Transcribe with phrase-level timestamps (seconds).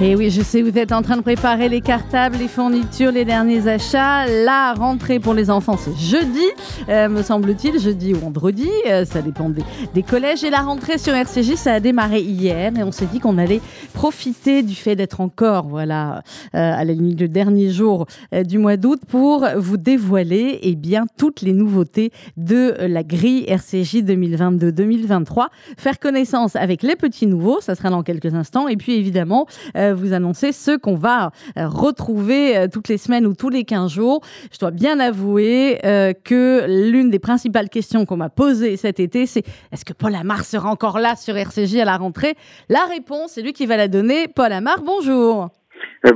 [0.00, 3.24] Et oui, je sais, vous êtes en train de préparer les cartables, les fournitures, les
[3.24, 4.26] derniers achats.
[4.26, 6.44] La rentrée pour les enfants, c'est jeudi,
[6.88, 10.42] euh, me semble-t-il, jeudi ou vendredi, euh, ça dépend des, collèges.
[10.42, 13.60] Et la rentrée sur RCJ, ça a démarré hier et on s'est dit qu'on allait
[13.92, 16.22] profiter du fait d'être encore, voilà,
[16.56, 21.06] euh, à la limite le dernier jour du mois d'août pour vous dévoiler, eh bien,
[21.16, 25.46] toutes les nouveautés de la grille RCJ 2022-2023.
[25.78, 28.66] Faire connaissance avec les petits nouveaux, ça sera dans quelques instants.
[28.66, 29.46] Et puis, évidemment,
[29.92, 33.92] vous annoncer ceux qu'on va euh, retrouver euh, toutes les semaines ou tous les 15
[33.92, 34.20] jours.
[34.52, 35.78] Je dois bien avouer
[36.24, 40.44] que l'une des principales questions qu'on m'a posées cet été, c'est est-ce que Paul Amar
[40.44, 42.34] sera encore là sur RCJ à la rentrée?
[42.68, 44.28] La réponse, c'est lui qui va la donner.
[44.28, 45.48] Paul Amar, bonjour.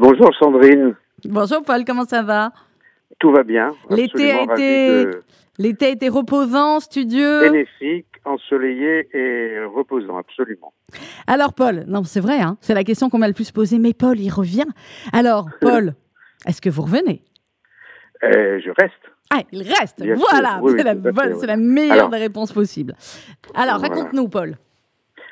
[0.01, 0.95] bonjour Sandrine.
[1.25, 2.53] Bonjour Paul, comment ça va?
[3.19, 3.73] Tout va bien.
[3.91, 5.07] L'été a été...
[5.61, 10.73] L'été a été reposant, studieux Bénéfique, ensoleillé et reposant, absolument.
[11.27, 13.93] Alors Paul, non c'est vrai, hein, c'est la question qu'on m'a le plus posée, mais
[13.93, 14.67] Paul, il revient.
[15.12, 15.95] Alors Paul,
[16.47, 17.23] est-ce que vous revenez?
[18.25, 18.95] Euh, Je reste.
[19.31, 20.61] Ah, il reste, voilà,
[21.39, 22.95] c'est la, meilleure des réponses possibles.
[23.55, 24.57] Alors raconte-nous Paul.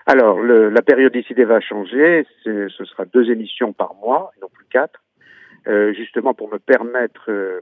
[0.05, 5.01] Alors, la périodicité va changer, ce sera deux émissions par mois, non plus quatre,
[5.67, 7.61] euh, justement pour me permettre euh,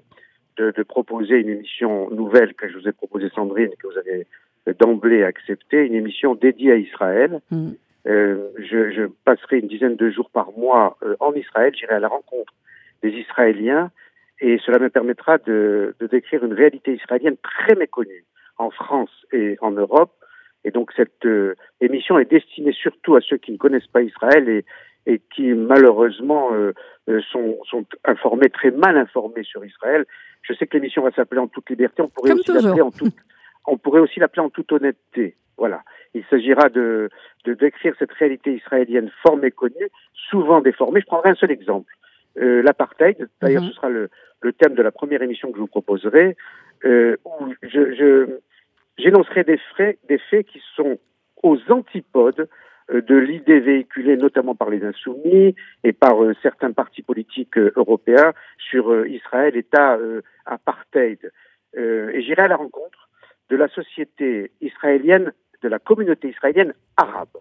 [0.58, 4.26] de, de, proposer une émission nouvelle que je vous ai proposée, Sandrine, que vous avez
[4.72, 7.40] d'emblée accepté, une émission dédiée à Israël.
[7.50, 7.70] Mm.
[8.06, 12.00] Euh, je, je, passerai une dizaine de jours par mois euh, en Israël, j'irai à
[12.00, 12.52] la rencontre
[13.02, 13.90] des Israéliens
[14.40, 18.24] et cela me permettra de, de, décrire une réalité israélienne très méconnue
[18.58, 20.12] en France et en Europe.
[20.64, 24.50] Et donc cette euh, émission est destinée surtout à ceux qui ne connaissent pas Israël
[24.50, 24.66] et,
[25.06, 26.50] et qui malheureusement
[27.30, 30.04] sont, sont, informés, très mal informés sur Israël.
[30.42, 33.14] Je sais que l'émission va s'appeler en toute liberté, on pourrait aussi l'appeler en toute,
[33.66, 35.36] on pourrait aussi l'appeler en toute honnêteté.
[35.56, 35.82] Voilà.
[36.14, 37.08] Il s'agira de,
[37.44, 39.90] de décrire cette réalité israélienne fort méconnue,
[40.30, 41.00] souvent déformée.
[41.00, 41.92] Je prendrai un seul exemple.
[42.38, 43.68] Euh, L'apartheid, d'ailleurs mhm.
[43.68, 44.10] ce sera le,
[44.40, 46.36] le, thème de la première émission que je vous proposerai,
[46.84, 48.38] euh, où je, je,
[48.98, 49.60] j'énoncerai des,
[50.08, 50.98] des faits qui sont
[51.44, 52.48] aux antipodes
[52.90, 55.54] euh, de l'idée véhiculée notamment par les insoumis
[55.84, 59.98] et par euh, certains partis politiques euh, européens sur Israël, État
[60.44, 61.30] apartheid.
[61.76, 63.03] et j'irai à la rencontre
[63.50, 65.32] de la société israélienne,
[65.62, 67.36] de la communauté israélienne arabe.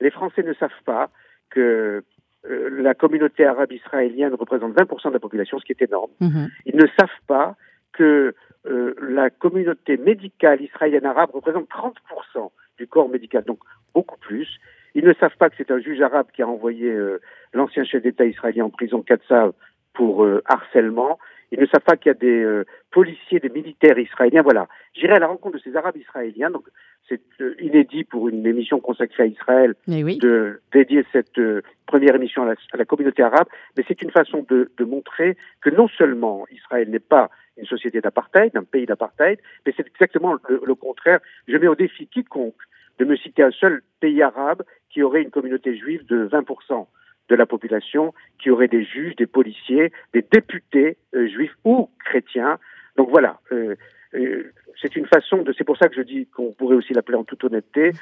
[0.00, 1.10] Les Français ne savent pas
[1.50, 2.02] que
[2.44, 6.10] la communauté arabe israélienne représente 20% de la population, ce qui est énorme.
[6.20, 6.50] Mhm.
[6.66, 7.56] Ils ne savent pas
[7.92, 13.58] que la communauté médicale israélienne arabe représente 30% du corps médical, donc
[13.94, 14.58] beaucoup plus.
[14.94, 17.20] Ils ne savent pas que c'est un juge arabe qui a envoyé euh,
[17.52, 19.52] l'ancien chef d'État israélien en prison Katsav
[19.94, 21.18] pour euh, harcèlement.
[21.52, 24.42] Ils ne savent pas qu'il y a des euh, policiers, des militaires israéliens.
[24.42, 24.68] Voilà.
[24.94, 26.50] J'irai à la rencontre de ces Arabes israéliens.
[26.50, 26.64] Donc,
[27.08, 27.20] c'est
[27.60, 30.16] inédit pour une émission consacrée à Israël oui.
[30.18, 31.40] de dédier cette
[31.86, 33.46] première émission à la, communauté arabe.
[33.76, 38.00] Mais c'est une façon de, de, montrer que non seulement Israël n'est pas une société
[38.00, 41.20] d'apartheid, un pays d'apartheid, mais c'est exactement le, le, contraire.
[41.48, 42.62] Je mets au défi quiconque
[42.98, 46.86] de me citer un seul pays arabe qui aurait une communauté juive de 20%
[47.28, 52.58] de la population, qui aurait des juges, des policiers, des députés euh, juifs ou chrétiens.
[52.96, 53.74] Donc voilà, euh,
[54.14, 57.18] euh, c'est une façon de, c'est pour ça que je dis qu'on pourrait aussi l'appeler
[57.18, 57.92] en toute honnêteté,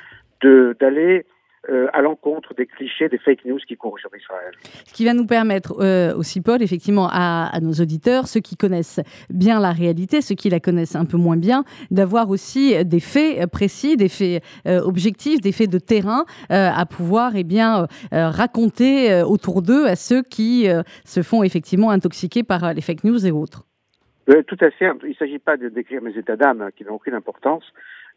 [0.41, 1.27] de d'aller
[1.69, 4.53] euh, à l'encontre des clichés, des fake news qui courent sur Israël.
[4.87, 9.01] Ce qui va nous permettre euh, aussi, Paul, effectivement, à, nos auditeurs, ceux qui connaissent
[9.29, 13.47] bien la réalité, ceux qui la connaissent un peu moins bien, d'avoir aussi des faits
[13.51, 19.61] précis, des faits euh, objectifs, des faits de terrain à pouvoir eh bien, raconter autour
[19.61, 20.67] d'eux à ceux qui
[21.05, 23.67] se font effectivement intoxiquer par les fake news et autres.
[24.47, 24.91] tout à fait.
[25.03, 27.65] Il ne s'agit pas de décrire mes états d'âme hein, qui n'ont aucune importance.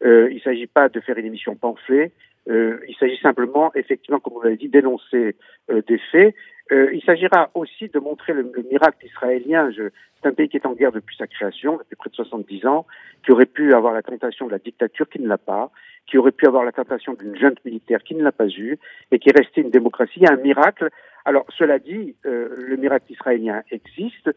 [0.04, 2.12] Il ne s'agit pas de faire une émission pamphlet.
[2.50, 5.36] Euh, il s'agit simplement, effectivement, comme vous l'avez dit, d'énoncer
[5.70, 6.34] euh, des faits.
[6.72, 9.70] Euh, il s'agira aussi de montrer le, miracle israélien.
[9.74, 12.86] C'est un pays qui est en guerre depuis sa création, depuis près de 70 ans,
[13.24, 15.70] qui aurait pu avoir la tentation de la dictature, qui ne l'a pas,
[16.06, 18.78] qui aurait pu avoir la tentation d'une junte militaire, qui ne l'a pas eu,
[19.10, 20.24] et qui est resté une démocratie.
[20.26, 20.88] A un miracle.
[21.26, 24.30] Alors, cela dit, le miracle israélien existe,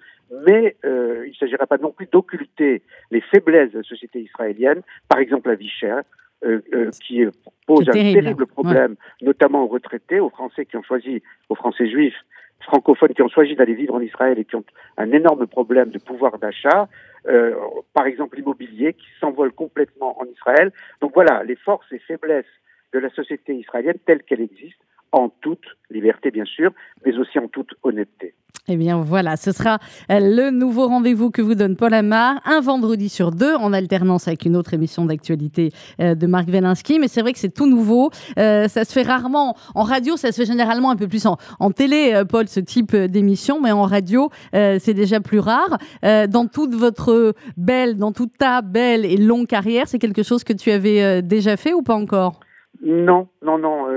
[0.46, 2.82] mais il ne s'agira pas non plus d'occulter
[3.12, 6.04] les faiblesses de la société israélienne, par exemple la vie chère,
[6.46, 7.24] euh, euh, qui
[7.66, 12.22] pose un terrible, problème, notamment aux retraités, aux Français qui ont choisi, aux Français juifs
[12.62, 14.64] francophones qui ont choisi d'aller vivre en Israël et qui ont
[14.98, 16.88] un énorme problème de pouvoir d'achat,
[17.28, 17.56] euh,
[17.94, 20.72] par exemple l'immobilier qui s'envole complètement en Israël.
[21.02, 22.46] Donc voilà, les forces et faiblesses
[22.94, 24.80] de la société israélienne telle qu'elle existe
[25.12, 26.72] en toute liberté bien sûr,
[27.06, 28.34] mais aussi en toute honnêteté.
[28.70, 29.78] Eh bien voilà, ce sera
[30.12, 34.28] euh, le nouveau rendez-vous que vous donne Paul Amar, un vendredi sur deux, en alternance
[34.28, 35.72] avec une autre émission d'actualité
[36.02, 37.00] euh, de Marc Wielinski.
[37.00, 38.12] Mais c'est vrai que c'est tout nouveau.
[38.38, 41.38] Euh, ça se fait rarement en radio, ça se fait généralement un peu plus en,
[41.72, 43.62] télé, Paul, ce type d'émission.
[43.62, 45.78] Mais en radio, c'est déjà plus rare.
[46.04, 50.54] dans toute votre belle, dans toute ta belle et longue carrière, c'est quelque chose que
[50.54, 52.40] tu avais déjà fait ou pas encore?
[52.82, 53.88] Non, non, non.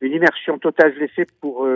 [0.00, 1.66] une immersion totale, je l'ai fait pour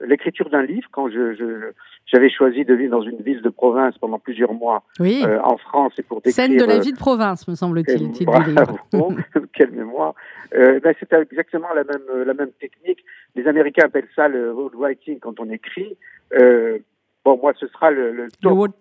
[0.00, 1.72] l'écriture d'un livre quand je,
[2.06, 5.94] j'avais choisi de vivre dans une ville de province pendant plusieurs mois euh, en France
[5.98, 8.12] et pour décrire scène de la vie de province me semble-t-il
[9.52, 10.14] quelle mémoire.
[10.54, 13.02] Euh, ben, c'était exactement la même la même technique.
[13.34, 15.96] Les Américains appellent ça le road writing quand on écrit.
[16.34, 16.78] Euh,
[17.26, 18.28] bon moi ce sera le, le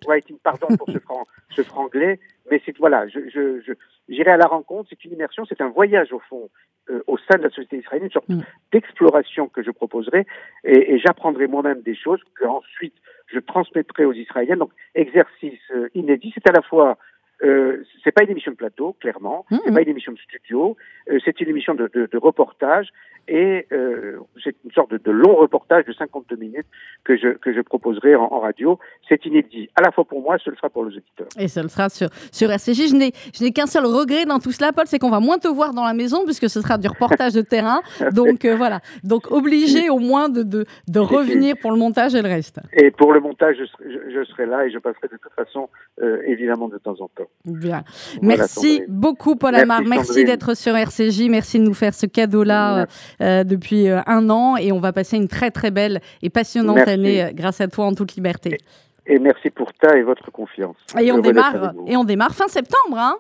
[0.08, 2.20] writing pardon pour ce, franc, ce franglais
[2.50, 3.74] mais c'est voilà je, je,
[4.08, 6.50] j'irai à la rencontre c'est une immersion c'est un voyage au fond
[6.92, 8.44] euh, au sein de la société israélienne, une sorte mm.
[8.72, 10.28] d'exploration que je proposerai
[10.64, 12.94] et, et j'apprendrai moi-même des choses que ensuite
[13.26, 14.58] je transmettrai aux Israéliens.
[14.58, 17.00] Donc, exercice euh, inédit, c'est à la fois
[17.44, 19.46] euh, c'est pas une émission de plateau, clairement.
[19.52, 20.78] Mm, c'est pas une émission de studio.
[21.12, 22.90] Euh, c'est une émission de, de, de reportage
[23.28, 26.68] et euh, c'est une sorte de, de, long reportage de 52 minutes
[27.04, 28.78] que je, que je proposerai en, radio.
[29.10, 31.28] C'est inédit, à la fois pour moi, ce le sera pour les auditeurs.
[31.40, 32.90] Et ce le sera sur, sur RCJ.
[32.90, 35.38] Je n'ai, je n'ai qu'un seul regret dans tout cela, Paul, c'est qu'on va moins
[35.40, 37.82] te voir dans la maison puisque ce sera du reportage de terrain.
[38.14, 42.22] Donc euh, voilà, donc obligé au moins de, de, de revenir pour le montage et
[42.22, 42.60] le reste.
[42.74, 45.70] Et pour le montage, je serai, je, serai là et je passerai de toute façon,
[46.02, 47.25] euh, évidemment, de temps en temps.
[47.46, 47.84] Bien.
[48.22, 49.82] merci beaucoup, Paul Amar.
[49.84, 51.30] Merci, d'être sur RCJ.
[51.30, 52.88] Merci de nous faire ce cadeau-là.
[53.22, 56.88] Euh, depuis euh, un an et on va passer une très très belle et passionnante
[56.88, 58.58] année euh, grâce à toi en toute liberté.
[59.06, 60.76] Et, merci pour ta et votre confiance.
[61.00, 63.16] Et on, démarre, et on démarre fin septembre, hein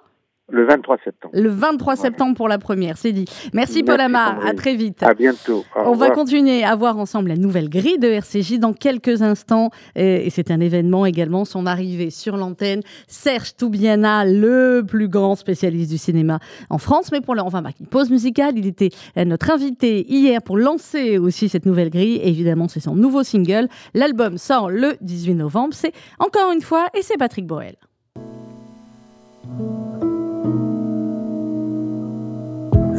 [0.50, 1.34] le 23 septembre.
[1.36, 3.26] Le 23 septembre pour la première, c'est dit.
[3.54, 5.02] Merci, Paul Amar, à très vite.
[5.02, 5.66] À bientôt.
[5.76, 9.72] On va continuer à voir ensemble la nouvelle grille de RCJ dans quelques instants.
[9.96, 12.82] Et c'est un événement également, son arrivée sur l'antenne.
[13.08, 16.40] Serge Toubiana, le plus grand spécialiste du cinéma
[16.70, 17.12] en France.
[17.12, 18.54] Mais pour le, on va marquer une pause musicale.
[18.56, 22.20] Il était notre invité hier pour lancer aussi cette nouvelle grille.
[22.24, 23.68] évidemment, c'est son nouveau single.
[23.96, 25.74] L'album sort le 18 novembre.
[25.74, 27.76] C'est encore une fois, et c'est Patrick Borel.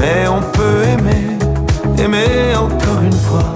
[0.00, 1.38] mais on peut aimer,
[2.02, 3.50] aimer encore une fois,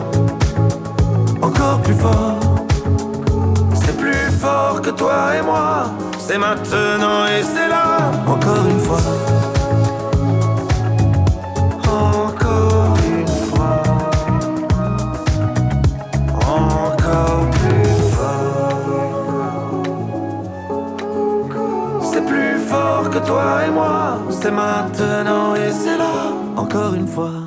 [1.41, 2.39] encore plus fort.
[3.75, 5.87] C'est plus fort que toi et moi,
[6.19, 9.05] c'est maintenant et c'est là, encore une fois.
[11.89, 13.83] Encore une fois.
[16.47, 18.83] Encore plus fort.
[22.03, 26.34] C'est plus fort que toi et moi, c'est maintenant et c'est là
[26.75, 27.44] encore une fois.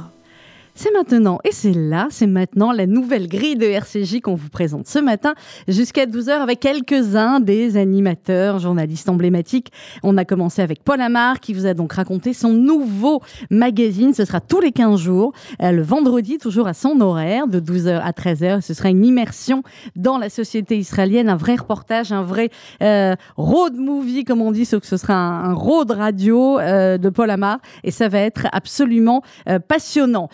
[1.44, 5.36] Et c'est là, c'est maintenant la nouvelle grille de RCJ qu'on vous présente ce matin
[5.68, 9.72] jusqu'à 12h avec quelques-uns des animateurs, journalistes emblématiques.
[10.02, 14.16] On a commencé avec Paul Amar qui vous a donc raconté son nouveau magazine.
[14.16, 18.02] Ce sera tous les 15 jours, euh, le vendredi, toujours à son horaire, de 12h
[18.02, 18.62] à 13h.
[18.62, 19.62] Ce sera une immersion
[19.96, 22.50] dans la société israélienne, un vrai reportage, un vrai
[22.82, 27.10] euh, road movie, comme on dit, sauf que ce sera un, road radio euh, de
[27.10, 27.60] Paul Amar.
[27.84, 29.22] Et ça va être absolument
[29.68, 30.30] passionnant.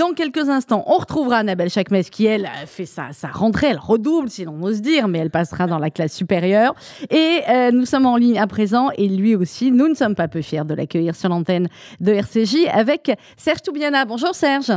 [0.00, 4.30] Dans quelques instants, on retrouvera Annabelle Chakmes qui, elle, fait sa, sa rentrée, elle redouble,
[4.30, 6.74] si l'on ose dire, mais elle passera dans la classe supérieure.
[7.10, 10.40] Et nous sommes en ligne à présent, et lui aussi, nous ne sommes pas peu
[10.40, 11.68] fiers de l'accueillir sur l'antenne
[12.00, 14.06] de RCJ avec Serge Toubiana.
[14.06, 14.72] Bonjour Serge.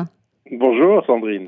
[0.51, 1.45] Bonjour Sandrine.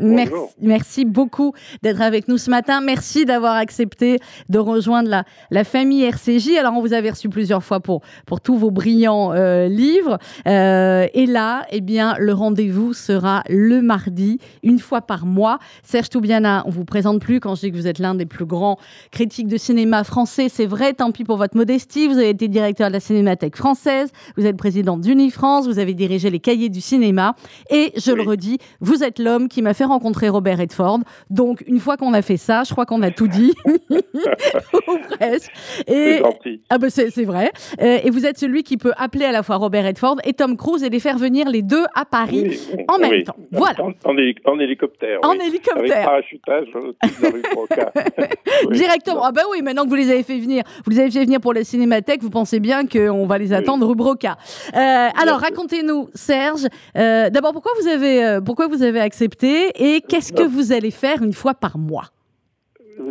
[0.62, 2.80] Merci, beaucoup d'être avec nous ce matin.
[2.80, 6.56] Merci d'avoir accepté de rejoindre la, la, famille RCJ.
[6.58, 10.18] Alors on vous avait reçu plusieurs fois pour, pour tous vos brillants euh, livres.
[10.48, 15.60] Euh, et là, eh bien, le rendez-vous sera le mardi, une fois par mois.
[15.84, 18.46] Serge Toubiana, on vous présente plus quand je dis que vous êtes l'un des plus
[18.46, 18.78] grands
[19.12, 20.48] critiques de cinéma français.
[20.48, 22.08] C'est vrai, tant pis pour votre modestie.
[22.08, 26.30] Vous avez été directeur de la Cinémathèque française, vous êtes président d'Unifrance, vous avez dirigé
[26.30, 27.36] les cahiers du cinéma.
[27.70, 31.00] Et je le redis, vous êtes l'homme qui m'a fait rencontrer Robert Redford.
[31.30, 33.54] Donc, une fois qu'on a fait ça, je crois qu'on a tout dit.
[33.90, 35.52] Ou presque.
[35.88, 36.22] Et,
[36.70, 37.52] ah ben c'est vrai.
[37.82, 40.56] Euh, et vous êtes celui qui peut appeler à la fois Robert Redford et Tom
[40.56, 43.36] Cruise et les faire venir les deux à Paris en même temps.
[43.52, 43.76] Voilà.
[44.04, 44.16] En,
[44.60, 45.20] hélicoptère.
[45.24, 46.10] En hélicoptère.
[46.10, 46.68] Avec parachutage
[48.72, 49.24] Directement.
[49.24, 51.40] Ah ben oui, maintenant que vous les avez fait venir, vous les avez fait venir
[51.42, 54.38] pour la cinémathèque, vous pensez bien qu'on va les attendre rue Broca.
[54.76, 60.02] Euh, alors, racontez-nous, Serge, euh, d'abord, pourquoi vous avez, pourquoi vous vous avez accepté et
[60.02, 62.10] qu'est-ce que vous allez faire une fois par mois?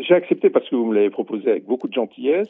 [0.00, 2.48] J'ai accepté parce que vous me l'avez proposé avec beaucoup de gentillesse.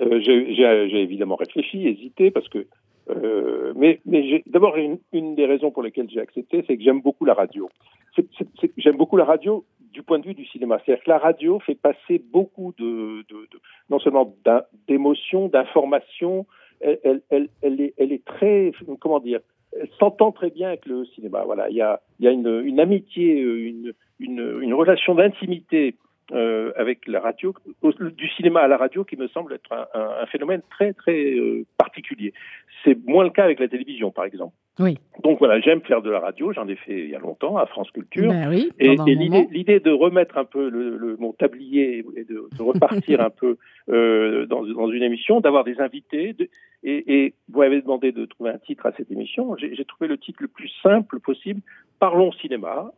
[0.00, 2.66] Euh, j'ai évidemment réfléchi, hésité, parce que.
[3.10, 7.02] Euh, mais mais d'abord, une, une, des raisons pour lesquelles j'ai accepté, c'est que j'aime
[7.02, 7.68] beaucoup la radio.
[8.78, 10.80] J'aime beaucoup la radio du point de vue du cinéma.
[10.84, 14.34] C'est-à-dire que la radio fait passer beaucoup de, de, de non seulement
[14.88, 16.46] d'émotions, d'informations,
[16.80, 19.40] elle, elle, elle, elle, est, elle est très, comment dire,
[19.98, 21.42] s'entend très bien avec le cinéma.
[21.44, 25.96] Voilà, il y a, y a une, une amitié, une, une, une relation d'intimité
[26.32, 29.86] euh, avec la radio, du cinéma à la radio, qui me semble être un,
[30.22, 32.32] un, phénomène très très euh, particulier.
[32.82, 34.54] C'est moins le cas avec la télévision, par exemple.
[34.80, 34.98] Oui.
[35.22, 36.52] Donc voilà, j'aime faire de la radio.
[36.52, 38.30] J'en ai fait il y a longtemps à France Culture.
[38.30, 42.48] Ben oui, et, et l'idée de remettre un peu le, le, mon tablier et de,
[42.56, 43.56] de repartir un peu
[43.90, 46.32] euh, dans, dans, une émission, d'avoir des invités.
[46.32, 46.48] De,
[46.82, 49.56] et, et, vous avez demandé de trouver un titre à cette émission.
[49.58, 51.60] J'ai trouvé le titre le plus simple possible.
[52.00, 52.90] Parlons cinéma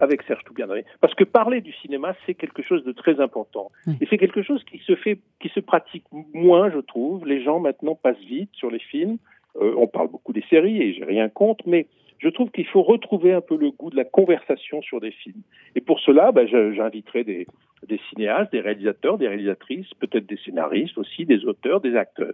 [0.00, 0.84] avec Serge Toubianré.
[1.00, 3.70] Parce que parler du cinéma, c'est quelque chose de très important.
[4.00, 7.26] Et c'est quelque chose qui se fait, qui se pratique moins, je trouve.
[7.26, 9.18] Les gens maintenant passent vite sur les films.
[9.60, 11.86] Euh, on parle beaucoup des séries et j'ai rien contre, mais
[12.18, 15.42] je trouve qu'il faut retrouver un peu le goût de la conversation sur des films.
[15.74, 17.46] Et pour cela, bah, j'inviterai des,
[17.86, 22.32] des cinéastes, des réalisateurs, des réalisatrices, peut-être des scénaristes aussi, des auteurs, des acteurs,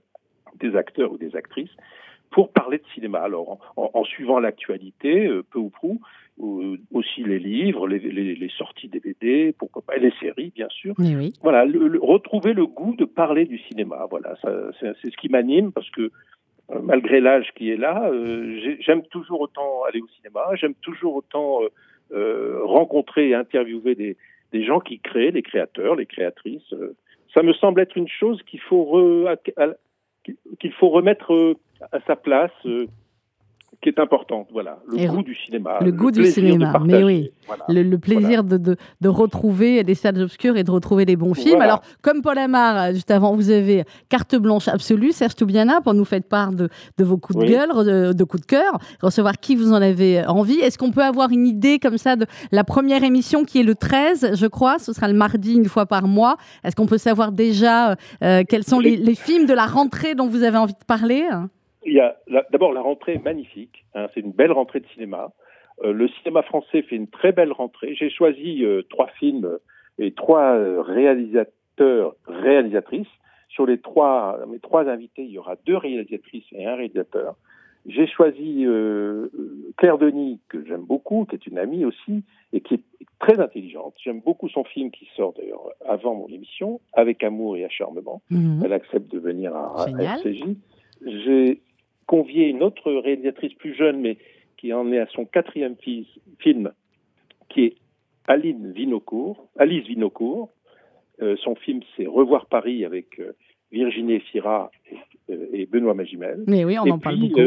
[0.61, 1.75] des acteurs ou des actrices,
[2.31, 3.21] pour parler de cinéma.
[3.21, 6.01] Alors, en, suivant l'actualité, euh, peu ou prou,
[6.93, 10.95] aussi les livres, les, les, les, sorties DVD, pourquoi pas, et les séries, bien sûr.
[10.99, 11.33] oui.
[11.43, 14.07] Voilà, le, retrouver le goût de parler du cinéma.
[14.09, 14.37] Voilà,
[14.81, 16.13] c'est ce qui m'anime parce que
[16.71, 21.17] euh, malgré l'âge qui est là, euh, j'aime toujours autant aller au cinéma, j'aime toujours
[21.17, 21.61] autant
[22.13, 24.17] euh, rencontrer et interviewer des,
[24.53, 26.75] des, gens qui créent, les créateurs, les créatrices.
[27.33, 29.27] ça me semble être une chose qu'il faut,
[30.61, 31.57] qu'il faut remettre
[31.93, 32.53] à sa place
[33.81, 35.79] qui est importante, voilà, le goût du cinéma.
[35.81, 37.31] Le, goût du cinéma, mais oui,
[37.69, 41.61] le, plaisir de, de, de, retrouver des salles obscures et de retrouver des bons films.
[41.61, 45.95] Alors, comme Paul Amar, euh, juste avant, vous avez carte blanche absolue, Serge Toubiana, pour
[45.95, 49.55] nous faire part de, de vos coups de gueule, de, coups de cœur, recevoir qui
[49.55, 50.59] vous en avez envie.
[50.59, 53.77] Est-ce qu'on peut avoir une idée comme ça de la première émission qui est le
[53.77, 56.37] 13, je crois, ce sera le mardi une fois par mois.
[56.65, 57.95] Est-ce qu'on peut savoir déjà
[58.25, 61.29] euh, quels sont les, les films de la rentrée dont vous avez envie de parler?
[61.85, 62.17] Il y a
[62.51, 63.85] d'abord la rentrée magnifique.
[63.95, 65.33] Hein, c'est une belle rentrée de cinéma.
[65.85, 67.95] Euh, le cinéma français fait une très belle rentrée.
[67.95, 69.59] J'ai choisi euh, trois films
[69.99, 73.07] et trois euh, réalisateurs, réalisatrices.
[73.49, 77.35] Sur les trois, mes trois invités, il y aura deux réalisatrices et un réalisateur.
[77.87, 78.67] J'ai choisi
[79.79, 82.83] Claire Denis, que j'aime beaucoup, qui est une amie aussi, et qui est
[83.19, 83.95] très intelligente.
[84.05, 88.21] J'aime beaucoup son film qui sort d'ailleurs avant mon émission, Avec amour et acharnement.
[88.31, 88.63] Mhm.
[88.65, 90.43] Elle accepte de venir à, à RCJ.
[91.07, 91.63] J'ai
[92.09, 94.17] convié une autre réalisatrice plus jeune, mais
[94.57, 95.77] qui en est à son quatrième
[96.39, 96.73] film,
[97.51, 97.77] qui est
[98.27, 100.51] Aline Vinocourt, Alice Vinocourt.
[101.21, 103.33] Euh, son film, c'est Revoir Paris avec euh,
[103.71, 106.45] Virginie Fira et, euh, et, Benoît Magimel.
[106.47, 107.41] Mais oui, on en parle beaucoup.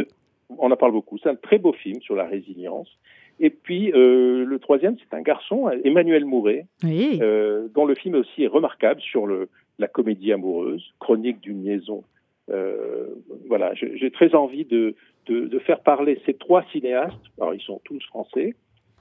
[0.58, 1.18] on en parle beaucoup.
[1.18, 2.90] C'est un très beau film sur la résilience.
[3.40, 7.20] Et puis le troisième, c'est un garçon, Emmanuel Mouret, Oui.
[7.74, 9.50] dont le film aussi est remarquable sur le,
[9.80, 12.04] la comédie amoureuse, chronique d'une liaison.
[12.50, 13.08] Euh,
[13.48, 14.96] voilà, j'ai très envie de,
[15.66, 17.16] faire parler ces trois cinéastes.
[17.40, 18.56] Alors ils sont tous français,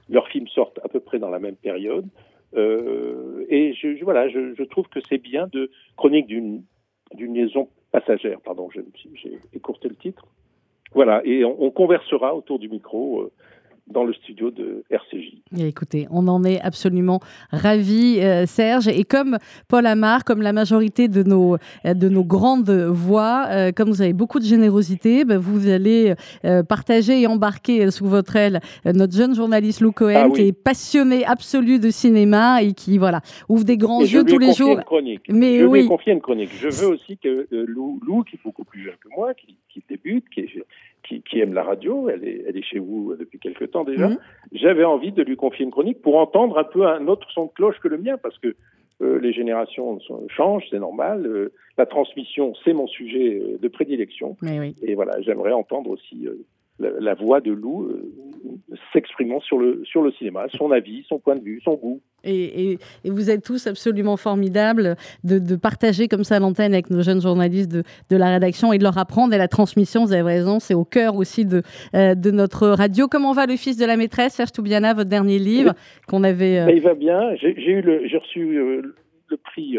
[0.09, 2.07] leurs films sortent à peu près dans la même période.
[2.53, 6.63] Euh, et je, voilà, je, trouve que c'est bien de chronique d'une
[7.15, 8.39] liaison passagère.
[8.41, 10.25] Pardon, j'ai écourté le titre.
[10.93, 13.31] Voilà, et on, on conversera autour du micro euh,
[13.91, 15.33] dans le studio de RCJ.
[15.57, 17.19] Et écoutez, on en est absolument
[17.51, 18.87] ravis, euh, Serge.
[18.87, 21.55] Et comme Paul Amar, comme la majorité de nos,
[21.85, 26.13] euh, de nos grandes voix, euh, comme vous avez beaucoup de générosité, ben, vous allez
[26.45, 30.33] euh, partager et embarquer sous votre aile notre jeune journaliste Lou Cohen, Ah oui.
[30.33, 34.23] qui est passionné absolu de cinéma et qui voilà ouvre des grands Et je yeux
[34.23, 34.77] lui ai tous les jours.
[34.77, 35.21] Une chronique.
[35.29, 35.79] Mais je lui oui.
[35.81, 36.49] ai confié une chronique.
[36.59, 39.83] Je veux aussi que Lou, Lou, qui est beaucoup plus jeune que moi, qui, qui
[39.89, 40.63] débute, qui, est-
[41.07, 44.07] qui, qui aime la radio, elle est, elle est chez vous depuis quelque temps déjà,
[44.09, 44.17] Mhm.
[44.53, 47.51] j'avais envie de lui confier une chronique pour entendre un peu un autre son de
[47.51, 48.55] cloche que le mien, parce que
[49.01, 51.25] euh, les générations sont- changent, c'est normal.
[51.25, 54.37] Euh, la transmission, c'est mon sujet euh, de prédilection.
[54.43, 54.75] Oui.
[54.83, 56.35] Et voilà, j'aimerais entendre aussi euh,
[56.79, 58.11] la, la voix de Lou euh,
[58.93, 62.01] s'exprimant sur le, sur le cinéma, son avis, son point de vue, son goût.
[62.23, 66.89] Et, et- et vous êtes tous absolument formidables de, de partager comme ça l'antenne avec
[66.89, 69.33] nos jeunes journalistes de, de la rédaction et de leur apprendre.
[69.33, 71.61] Et la transmission, vous avez raison, c'est au cœur aussi de,
[71.95, 73.07] euh, de notre radio.
[73.07, 75.73] Comment va Le Fils de la maîtresse, Serge Toubiana, votre dernier livre
[76.07, 76.59] qu'on avait...
[76.59, 77.35] euh, Mais il va bien.
[77.35, 79.77] J'ai reçu le prix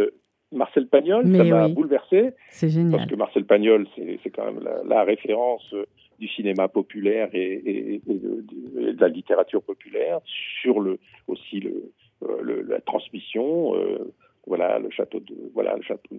[0.53, 1.23] Marcel Pagnol.
[1.27, 1.73] Mais ça m'a oui.
[1.73, 3.07] bouleversé c'est parce génial.
[3.09, 5.75] que Marcel Pagnol, c'est c'est quand même la, la référence
[6.23, 10.21] du cinéma populaire et, et- et de, de- et de la littérature populaire
[10.63, 11.75] sur le aussi le,
[12.23, 13.75] euh, le- la transmission.
[13.77, 13.99] euh,
[14.47, 16.17] voilà le château de voilà le château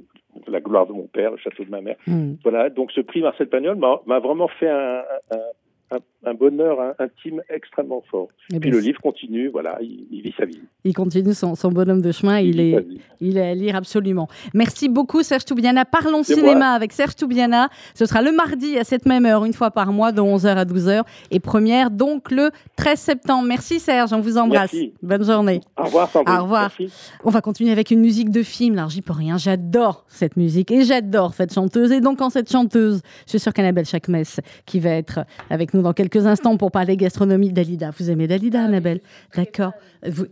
[0.47, 1.97] la gloire de mon père, le château de ma mère.
[2.07, 2.33] Hmm.
[2.43, 5.51] Voilà, donc ce prix Marcel Pagnol m'a m'a vraiment fait un, un-
[5.95, 8.29] un- un bonheur intime extrêmement fort.
[8.53, 10.59] Eh Puis le livre continue, voilà, il, il vit sa vie.
[10.83, 12.39] Il continue son, son bonhomme de chemin.
[12.39, 12.85] Il sa est,
[13.21, 14.27] il est à lire absolument.
[14.53, 15.85] Merci beaucoup, Serge Toubiana.
[15.85, 16.67] Parlons cinéma moi.
[16.67, 17.69] avec Serge Toubiana.
[17.95, 20.65] Ce sera le mardi à cette même heure, une fois par mois, de 11h à
[20.65, 21.03] 12h.
[21.31, 23.45] Et première, donc, le 13 septembre.
[23.47, 24.13] Merci, Serge.
[24.13, 24.73] On vous embrasse.
[24.73, 24.93] Merci.
[25.01, 25.61] Bonne journée.
[25.77, 26.37] Au revoir, Sandrine.
[26.37, 26.71] Au revoir.
[26.79, 26.93] Merci.
[27.23, 28.77] On va continuer avec une musique de film.
[28.77, 29.37] Alors, j'y peux rien.
[29.37, 31.91] J'adore cette musique et j'adore cette chanteuse.
[31.91, 34.23] Et donc, en cette chanteuse, je suis sûre qu'Annabelle Chakmes,
[34.65, 37.91] qui va être avec nous dans quelques instants pour parler gastronomie, Dalida.
[37.97, 39.01] Vous aimez Dalida, Annabelle
[39.35, 39.71] D'accord.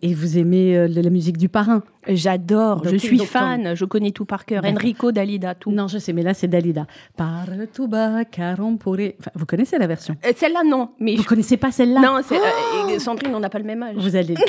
[0.02, 4.26] Et vous aimez euh, la musique du parrain J'adore, je suis fan, je connais tout
[4.26, 4.63] par cœur.
[4.65, 5.72] Enrico Dalida, tout.
[5.72, 6.88] Non, je sais, mais là, c'est Dalida.
[7.15, 9.15] Parle tout bas, car on pourrait.
[9.20, 10.15] Enfin, vous connaissez la version?
[10.26, 10.89] Euh, Celle-là, non.
[11.00, 12.02] Mais Vous je- connaissez pas celle-là?
[12.02, 13.96] Non, euh, et Sandrine, on n'a pas le même âge.
[13.98, 14.36] Vous allez.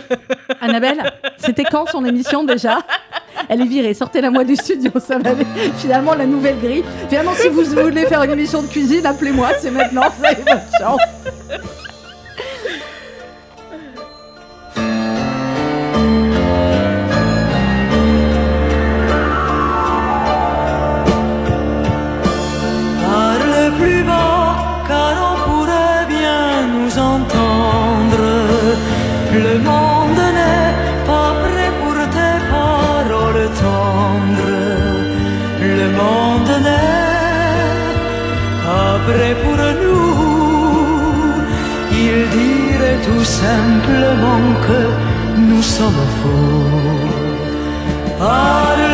[0.60, 1.02] Annabelle,
[1.38, 2.78] c'était quand son émission déjà?
[3.48, 5.46] Elle est virée, sortez-la moi du studio, ça va aller.
[5.78, 6.84] Finalement, la nouvelle grille.
[7.08, 10.08] Finalement, si vous voulez faire une émission de cuisine, appelez-moi, c'est maintenant.
[43.04, 44.80] Tout simplement que
[45.38, 46.06] nous sommes.
[48.18, 48.91] Parle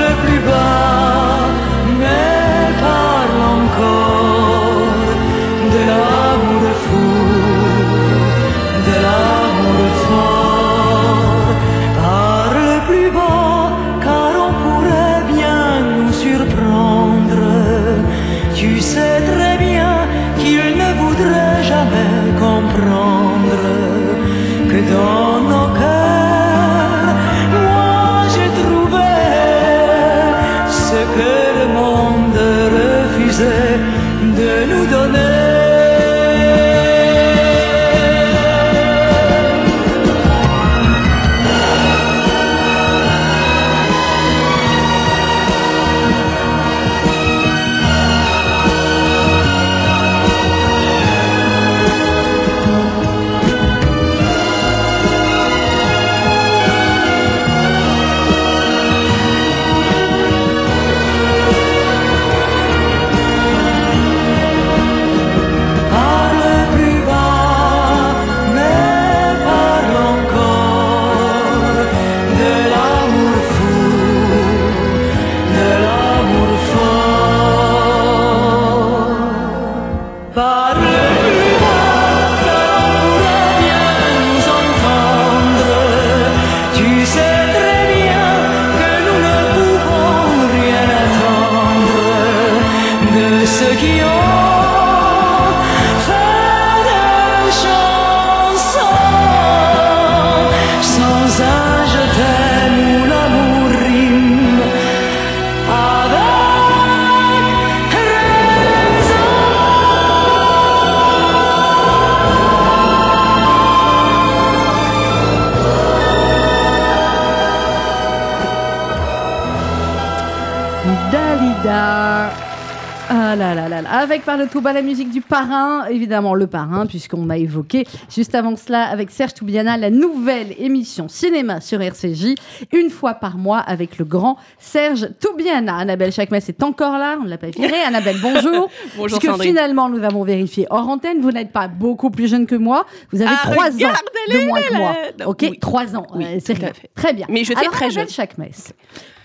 [124.00, 127.84] Avec par le tout bas la musique du parrain, évidemment le parrain, puisqu'on a évoqué
[128.08, 132.36] juste avant cela avec Serge Toubiana la nouvelle émission cinéma sur RCJ,
[132.72, 135.78] une fois par mois avec le grand Serge Toubiana.
[135.78, 137.80] Annabelle Chakmes est encore là, on ne l'a pas virée.
[137.80, 138.70] Annabelle, bonjour.
[138.96, 139.50] Bonjour Puisque Sandrine.
[139.50, 143.20] finalement nous avons vérifié hors antenne, vous n'êtes pas beaucoup plus jeune que moi, vous
[143.20, 143.92] avez Ah, trois ans
[144.30, 144.92] de moins que moi.
[145.18, 145.58] Non, Ok, oui.
[145.58, 146.54] trois ans, Oui, euh, c'est.
[146.94, 147.26] Très bien.
[147.28, 148.14] Mais je suis Alors, très Annabelle jeune.
[148.14, 148.44] Chakmes,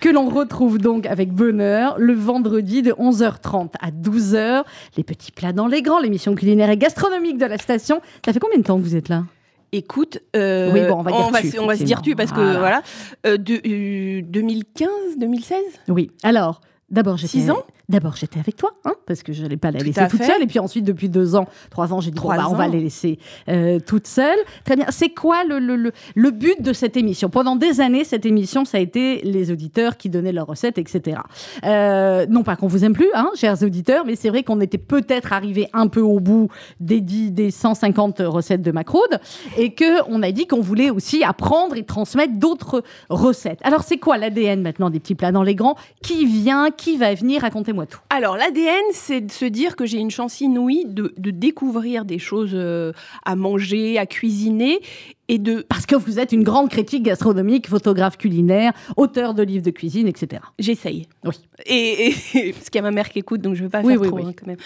[0.04, 4.62] que l'on retrouve donc avec bonheur le vendredi de 11h30 à 12h.
[4.98, 8.02] Les petits plats dans les grands, l'émission culinaire et gastronomique de la station.
[8.22, 9.24] Ça fait combien de temps que vous êtes là?
[9.72, 12.58] Écoute, euh, Oui, bon, on va tu, se- on va se dire tu parce que
[12.58, 12.82] voilà,
[13.26, 14.88] euh, de, euh, 2015,
[15.18, 15.58] 2016.
[15.88, 16.10] Oui.
[16.22, 17.38] Alors, d'abord j'étais.
[17.38, 17.62] Six ans?
[17.88, 20.26] D'abord j'étais avec toi, hein, parce que je n'allais pas la Tout laisser toute fait.
[20.26, 20.42] seule.
[20.42, 22.80] Et puis ensuite, depuis deux ans, trois ans, j'ai dit bon, bah, on va les
[22.80, 23.18] laisser
[23.48, 24.38] euh, toutes seules.
[24.64, 24.86] Très bien.
[24.88, 27.28] C'est quoi le, le, le, le but de cette émission?
[27.28, 31.18] Pendant des années, cette émission, ça a été les auditeurs qui donnaient leurs recettes, etc.
[31.64, 34.78] Euh, non pas qu'on vous aime plus, hein, chers auditeurs, mais c'est vrai qu'on était
[34.78, 36.48] peut-être arrivé un peu au bout
[36.80, 39.20] des, 10, des 150 recettes de Macraude
[39.58, 43.58] et que on a dit qu'on voulait aussi apprendre et transmettre d'autres recettes.
[43.62, 45.76] Alors, c'est quoi l'ADN maintenant des petits plats dans les grands?
[46.02, 46.70] Qui vient?
[46.70, 48.00] Qui va venir Racontez-moi tout.
[48.10, 52.18] Alors l'ADN, c'est de se dire que j'ai une chance inouïe de, de découvrir des
[52.18, 52.92] choses euh,
[53.24, 54.80] à manger, à cuisiner
[55.28, 55.64] et de.
[55.68, 60.06] Parce que vous êtes une grande critique gastronomique, photographe culinaire, auteur de livres de cuisine,
[60.06, 60.42] etc.
[60.58, 61.06] J'essaye.
[61.24, 61.34] Oui.
[61.66, 63.80] Et, et- parce qu'il y a ma mère qui écoute, donc je ne veux pas
[63.82, 64.24] Oui, faire oui, trop oui.
[64.28, 64.58] hein, quand même.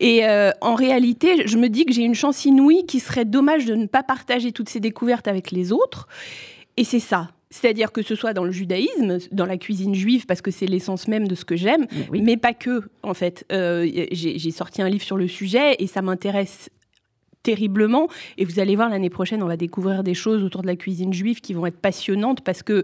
[0.00, 3.64] Et euh, en réalité, je me dis que j'ai une chance inouïe qui serait dommage
[3.66, 6.08] de ne pas partager toutes ces découvertes avec les autres.
[6.76, 7.30] Et c'est ça.
[7.54, 11.06] C'est-à-dire que ce soit dans le judaïsme, dans la cuisine juive, parce que c'est l'essence
[11.06, 12.20] même de ce que j'aime, Mais oui.
[12.20, 13.46] mais pas que, en fait.
[13.52, 16.68] Euh, j'ai sorti un livre sur le sujet et ça m'intéresse
[17.44, 18.08] terriblement.
[18.38, 21.12] Et vous allez voir, l'année prochaine, on va découvrir des choses autour de la cuisine
[21.12, 22.82] juive qui vont être passionnantes parce que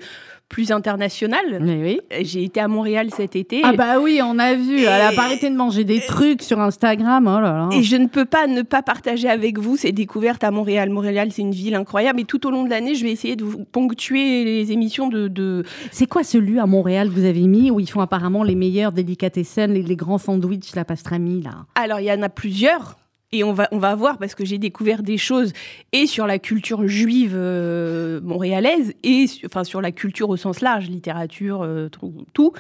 [0.49, 1.61] plus internationales.
[1.63, 2.01] Oui.
[2.23, 3.61] J'ai été à Montréal cet été.
[3.65, 4.81] Ah bah oui, on a vu.
[4.81, 7.25] Et- Elle a arrêté de manger des trucs sur Instagram.
[7.29, 7.69] Oh là là.
[7.73, 10.91] Et je ne peux pas ne pas partager avec vous ces découvertes à Montréal.
[10.91, 12.21] Montréal, c'est une ville incroyable.
[12.21, 15.29] Et tout au long de l'année, je vais essayer de vous ponctuer les émissions de.
[15.29, 18.43] de- C'est quoi ce lieu à Montréal que vous avez mis où ils font apparemment
[18.43, 21.65] les meilleurs délicatessen, les, les grands sandwichs, la pastrami là?
[21.77, 22.97] Alors, il y en a plusieurs.
[23.33, 25.53] Et on va, on va voir parce que j'ai découvert des choses
[25.93, 30.89] et sur la culture juive euh, montréalaise et enfin sur la culture au sens large,
[30.89, 31.89] littérature, euh,
[32.33, 32.53] tout,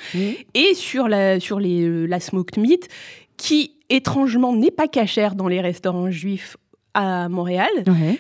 [0.55, 2.89] et sur la sur les, la smoked meat
[3.37, 6.57] qui étrangement n'est pas cachère dans les restaurants juifs
[6.95, 7.71] à Montréal.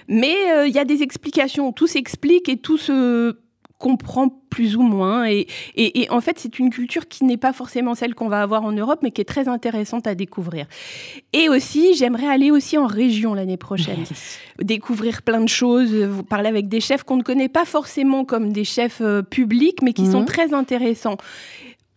[0.08, 3.36] Mais euh, il y a des explications, tout s'explique et tout se
[3.80, 5.26] comprend plus ou moins.
[5.26, 8.42] Et, et- et en fait, c'est une culture qui n'est pas forcément celle qu'on va
[8.42, 10.66] avoir en Europe, mais qui est très intéressante à découvrir.
[11.32, 14.04] Et aussi, j'aimerais aller aussi en région l'année prochaine,
[14.60, 18.52] découvrir plein de choses, vous parler avec des chefs qu'on ne connaît pas forcément comme
[18.52, 20.12] des chefs euh, publics, mais qui Mhm.
[20.12, 21.16] sont très intéressants.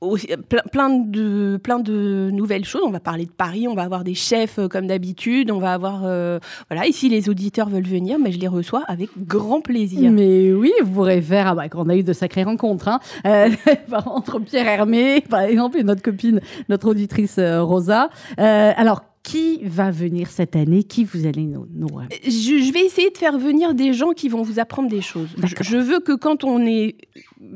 [0.03, 0.27] Aussi,
[0.71, 2.83] plein, de, plein de nouvelles choses.
[2.85, 5.73] On va parler de Paris, on va avoir des chefs euh, comme d'habitude, on va
[5.73, 6.01] avoir...
[6.05, 6.39] euh,
[6.69, 10.11] voilà, et si les auditeurs veulent venir, mais je les reçois avec grand plaisir.
[10.11, 11.47] Mais oui, vous pourrez faire.
[11.47, 12.87] Ah bah, qu'on a eu de sacrées rencontres.
[12.87, 12.99] Hein.
[13.25, 13.49] Euh,
[14.05, 18.09] entre Pierre Hermé, par exemple, et notre copine, notre auditrice euh, Rosa.
[18.39, 20.83] Euh, alors, qui va venir cette année?
[20.83, 21.65] Qui vous allez nous.
[21.73, 21.87] nous
[22.25, 25.29] Je, je vais essayer de faire venir des gens qui vont vous apprendre des choses.
[25.41, 26.95] Je, je veux que quand on est...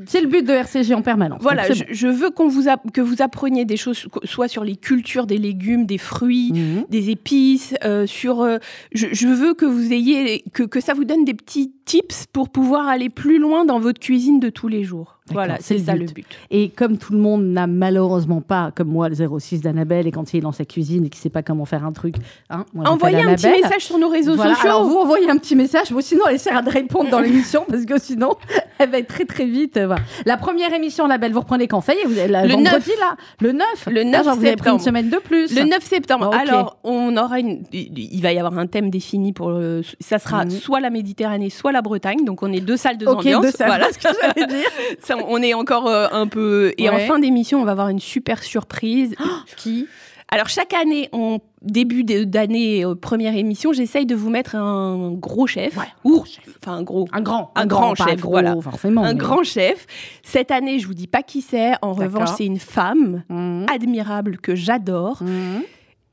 [0.06, 1.40] C'est le but de RCG en permanence.
[1.42, 4.76] Voilà, je, je veux qu'on vous app- que vous appreniez des choses, soit sur les
[4.76, 6.52] cultures des légumes, des fruits.
[6.52, 6.84] Mhm.
[6.88, 8.40] des épices, euh, sur.
[8.42, 8.58] euh,
[8.92, 12.48] je, je veux que vous ayez que, que ça vous donne des petits tips pour
[12.50, 15.17] pouvoir aller plus loin dans votre cuisine de tous les jours.
[15.32, 16.26] Voilà, c'est ça le but.
[16.50, 20.32] Et comme tout le monde n'a malheureusement pas, comme moi, le 06 d'Annabelle, et quand
[20.32, 22.16] il est dans sa cuisine et qu'il ne sait pas comment faire un truc,
[22.50, 23.62] hein, moi, Envoyez un petit Annabelle.
[23.64, 24.68] message sur nos réseaux Voilà, sociaux.
[24.70, 27.84] alors vous envoyez un petit message, bon, sinon elle essaiera de répondre dans l'émission parce
[27.84, 28.34] que sinon
[28.78, 29.76] elle va être très très vite.
[29.76, 30.02] euh, voilà.
[30.26, 32.52] La première émission, la belle, vous reprenez quand Ça y est, vous avez la Le
[32.52, 33.64] vendredi là, le 9.
[33.90, 35.54] Le Ah, 9 genre, vous avez pris une semaine de plus.
[35.54, 36.30] Le 9 septembre.
[36.32, 36.38] Ah.
[36.40, 37.62] Alors, on aura une.
[37.72, 39.50] Il va y avoir un thème défini pour.
[39.50, 40.50] le- Ça sera Mhm.
[40.50, 42.24] soit la Méditerranée, soit la Bretagne.
[42.24, 43.42] Donc, on est deux salles, deux Ok, ambiances.
[43.42, 44.68] deux salles, Voilà ce que j'allais dire.
[45.00, 46.72] Ça, on est encore euh, un peu.
[46.78, 49.14] Et en fin d'émission, on va avoir une super surprise.
[49.56, 49.86] Qui?
[50.30, 55.46] Alors, chaque année, en début d'année, euh, première émission, j'essaye de vous mettre un gros
[55.46, 55.74] chef.
[55.78, 56.22] Ouais, ou,
[56.62, 57.08] enfin, un gros.
[57.12, 58.54] Un grand, Un grand chef, gros, voilà.
[58.60, 59.04] forcément.
[59.04, 59.86] un mais- grand chef.
[60.22, 61.72] Cette année, je vous dis pas qui c'est.
[61.80, 63.66] En revanche, c'est une femme Mhm.
[63.72, 65.22] admirable que j'adore.
[65.22, 65.62] Mhm.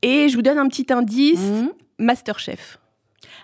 [0.00, 1.70] Et je vous donne un petit indice Mhm.
[1.98, 2.78] Masterchef,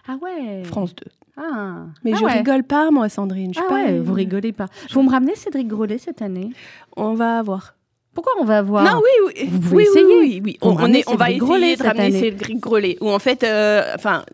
[0.08, 0.62] Ah ouais.
[0.64, 1.04] France 2.
[1.36, 1.86] Ah.
[2.04, 2.32] Mais Ah je ouais.
[2.32, 3.54] rigole pas, moi, Sandrine.
[3.54, 3.74] Je Ah pas...
[3.74, 4.66] ouais, vous rigolez pas.
[4.92, 6.50] Vous me ramenez Cédric Grolet cette année
[6.96, 7.74] On va voir.
[8.14, 10.04] Pourquoi on va avoir Non, oui, oui, Vous pouvez oui, essayer.
[10.04, 10.58] oui, oui, oui.
[10.60, 12.98] On, on ramenez est, on va essayer de ramener Grelet.
[13.00, 14.24] Ou en fait, euh, enfin,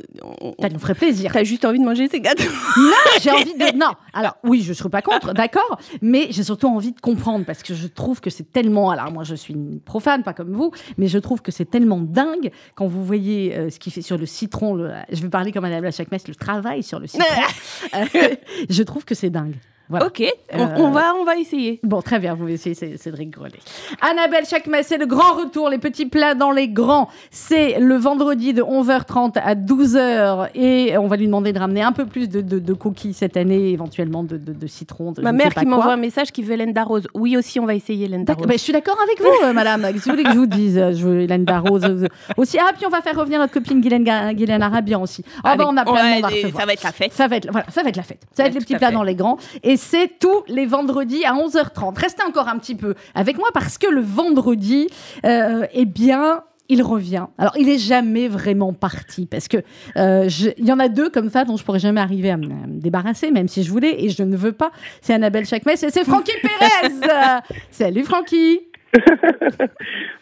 [0.60, 1.30] Ça nous ferait plaisir.
[1.32, 2.42] t'as juste envie de manger ces gâteaux.
[2.76, 2.90] Non,
[3.22, 3.76] j'ai envie de.
[3.76, 7.44] Non, alors oui, je ne serais pas contre, d'accord, mais j'ai surtout envie de comprendre
[7.44, 8.90] parce que je trouve que c'est tellement.
[8.90, 11.98] Alors moi, je suis une profane, pas comme vous, mais je trouve que c'est tellement
[12.00, 14.74] dingue quand vous voyez euh, ce qu'il fait sur le citron.
[14.74, 17.24] le- je vais parler comme Madame la chaque messe, le travail sur le citron.
[17.94, 18.34] Euh,
[18.68, 19.54] je trouve que c'est dingue.
[19.90, 20.06] Voilà.
[20.06, 20.22] Ok,
[20.52, 21.80] on, Euh, on va, on va essayer.
[21.82, 23.58] Bon, très bien, vous essayez Cé- Cédric Grelet.
[24.00, 27.08] Annabelle Chakmes, c'est le grand retour, les petits plats dans les grands.
[27.30, 31.92] C'est le vendredi de 11h30 à 12h et on va lui demander de ramener un
[31.92, 35.14] peu plus de, de- de cookies cette année, éventuellement de, de- citron.
[35.22, 37.06] Ma mère qui m'envoie un message qui veut Hélène Darroze.
[37.14, 38.46] Oui, aussi, on va essayer Hélène Darroze.
[38.46, 39.82] ben, je suis d'accord avec vous, euh, madame.
[39.82, 42.58] Que vous voulez que je vous dise euh, Je veux Hélène Darroze aussi.
[42.60, 45.24] Ah, puis on va faire revenir notre copine Guylaine, Guylaine Arabian aussi.
[45.44, 46.60] Ah, ben, on a plein de monde à recevoir.
[46.60, 47.12] Ça va être la fête.
[47.12, 48.20] Ça va être, voilà, ça va être la fête.
[48.34, 49.38] Ça va Ouais, être les petits plats dans les grands.
[49.62, 51.98] Et c'est tous les vendredis à 11h30.
[51.98, 54.88] Restez encore un petit peu avec moi parce que le vendredi,
[55.24, 57.24] euh, eh bien, il revient.
[57.38, 59.56] Alors, il est jamais vraiment parti parce que
[59.96, 62.36] euh, je- il y en a deux comme ça dont je pourrais jamais arriver à
[62.36, 64.70] me, à me débarrasser, même si je voulais et je ne veux pas.
[65.00, 66.92] C'est Annabelle Chakmes et c'est Francky Pérez.
[67.70, 68.60] Salut Francky.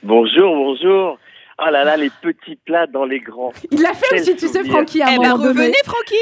[0.02, 1.18] Bonjour, bonjour.
[1.58, 3.52] Oh là là, les petits plats dans les grands.
[3.70, 4.62] Il l'a fait Quel aussi, tu sais.
[4.64, 6.14] Francky, à un Eh ben, revenez, Francky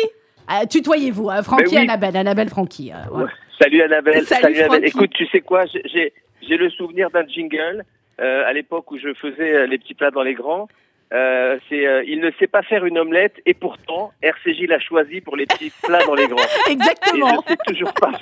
[0.50, 1.84] Euh, tutoyez-vous, hein, Francky, Mais oui.
[1.88, 2.92] Annabelle, Annabelle, Francky.
[2.92, 3.16] euh.
[3.16, 3.30] Ouais.
[3.60, 4.24] Salut Annabelle.
[4.24, 4.66] Salut, Annabelle.
[4.66, 4.86] Francky.
[4.86, 6.12] Écoute, tu sais quoi J'ai-
[6.56, 7.84] le souvenir d'un jingle
[8.20, 10.68] euh, à l'époque où je faisais euh, les petits plats dans les grands.
[11.14, 15.20] Euh, c'est euh, il ne sait pas faire une omelette et pourtant RCJ l'a choisi
[15.20, 16.42] pour les petits plats dans les grands.
[16.68, 17.40] Et Exactement.
[17.46, 18.10] je sais toujours pas.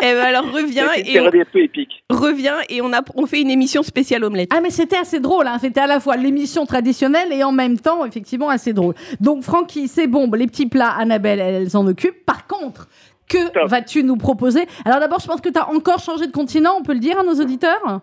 [0.00, 2.04] Eh ben alors reviens et on, un peu épique.
[2.08, 4.50] reviens et on a on fait une émission spéciale omelette.
[4.54, 5.58] Ah mais c'était assez drôle, hein.
[5.60, 8.94] c'était à la fois l'émission traditionnelle et en même temps effectivement assez drôle.
[9.20, 12.24] Donc Francky, c'est bon, les petits plats, Annabelle, elle s'en occupe.
[12.24, 12.88] Par contre,
[13.28, 14.66] que vas-tu nous proposer?
[14.84, 17.18] Alors d'abord, je pense que tu as encore changé de continent, on peut le dire
[17.18, 18.00] à nos auditeurs?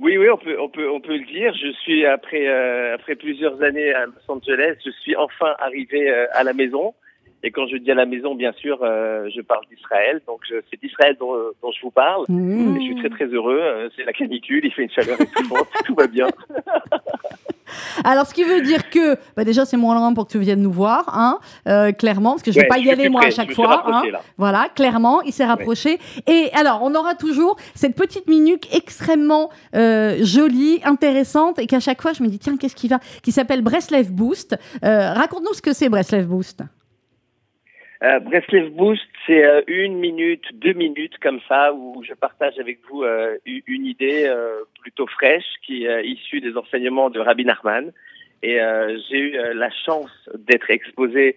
[0.00, 1.54] Oui, oui, on peut, on peut, on peut le dire.
[1.54, 6.26] Je suis après, euh, après plusieurs années à Los Angeles, je suis enfin arrivé euh,
[6.32, 6.94] à la maison.
[7.46, 10.20] Et quand je dis à la maison, bien sûr, euh, je parle d'Israël.
[10.26, 12.24] Donc c'est d'Israël dont, dont je vous parle.
[12.28, 12.76] Mmh.
[12.76, 13.60] Et je suis très très heureux.
[13.60, 16.26] Euh, C'est la canicule, il fait une chaleur étouffante, tout va bien.
[18.04, 20.62] Alors ce qui veut dire que, bah, déjà c'est moins loin pour que tu viennes
[20.62, 23.28] nous voir, hein, euh, clairement, parce que je vais Ouais, pas y aller moi près,
[23.28, 23.82] à chaque fois.
[23.86, 24.02] hein.
[24.12, 24.20] là.
[24.38, 25.98] Voilà, clairement, il s'est rapproché.
[26.26, 32.00] Et alors, on aura toujours cette petite minute extrêmement euh, jolie, intéressante, et qu'à chaque
[32.00, 34.56] fois, je me dis, tiens, qu'est-ce qui va Qui s'appelle Breslev Boost?
[34.84, 36.62] Euh, Raconte-nous ce que c'est Breslev Boost.
[38.04, 42.80] Euh, Breslev Boost, c'est euh, une minute, deux minutes comme ça où je partage avec
[42.90, 47.92] vous euh, une idée euh, plutôt fraîche qui est issue des enseignements de Rabbi Nachman.
[48.42, 51.36] Et euh, j'ai eu euh, la chance d'être exposé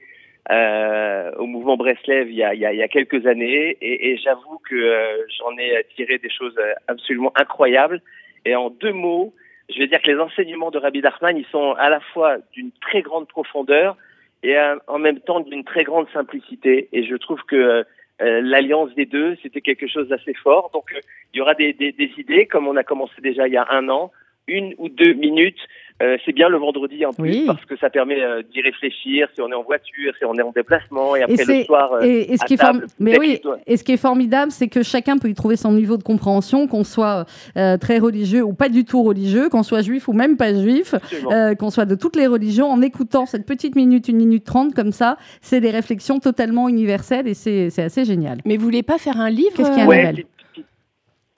[0.52, 3.78] euh, au mouvement Breslev il y a, il y a, il y a quelques années
[3.82, 8.02] et, et j'avoue que euh, j'en ai tiré des choses euh, absolument incroyables.
[8.44, 9.34] Et en deux mots,
[9.70, 12.72] je vais dire que les enseignements de Rabbi Nachman, ils sont à la fois d'une
[12.82, 13.96] très grande profondeur
[14.44, 16.90] et euh, en même temps d'une très grande simplicité.
[16.94, 17.84] Et je trouve que euh,
[18.22, 20.72] euh, l'alliance des deux, c'était quelque chose d'assez fort.
[20.74, 21.00] Donc, euh,
[21.34, 23.68] il y aura des, des, des idées, comme on a commencé déjà il y a
[23.70, 24.12] un an,
[24.48, 25.60] une ou deux minutes.
[26.04, 27.44] Euh, c'est bien le vendredi en plus Oui.
[27.48, 30.44] parce que ça permet euh, d'y réfléchir si on est en voiture, si on est
[30.44, 31.92] en déplacement et après c'est- le soir.
[31.94, 33.98] euh, et, et ce à qui est table, form- mais oui, et ce qui est
[33.98, 37.26] formidable, c'est que chacun peut y trouver son niveau de compréhension, qu'on soit
[37.58, 40.94] euh, très religieux ou pas du tout religieux, qu'on soit juif ou même pas juif,
[41.32, 44.76] euh, qu'on soit de toutes les religions, en écoutant cette petite minute, une minute trente
[44.76, 48.38] comme ça, c'est des réflexions totalement universelles et c'est assez génial.
[48.46, 50.26] Mais vous voulez pas faire un livre Qu'est-ce qu'il y a, Ouais, Annabelle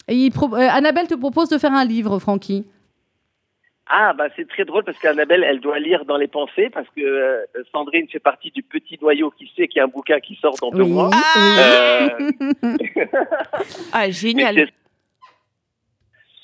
[0.09, 2.65] Et pro- euh, Annabelle te propose de faire un livre, Francky.
[3.91, 7.01] Ah, bah c'est très drôle parce qu'Annabelle, elle doit lire dans les pensées parce que
[7.01, 10.35] euh, Sandrine fait partie du petit noyau qui sait qu'il y a un bouquin qui
[10.35, 11.09] sort dans deux Oui, mois.
[11.09, 11.19] oui.
[11.59, 12.09] Euh,
[13.91, 14.69] Ah mais génial.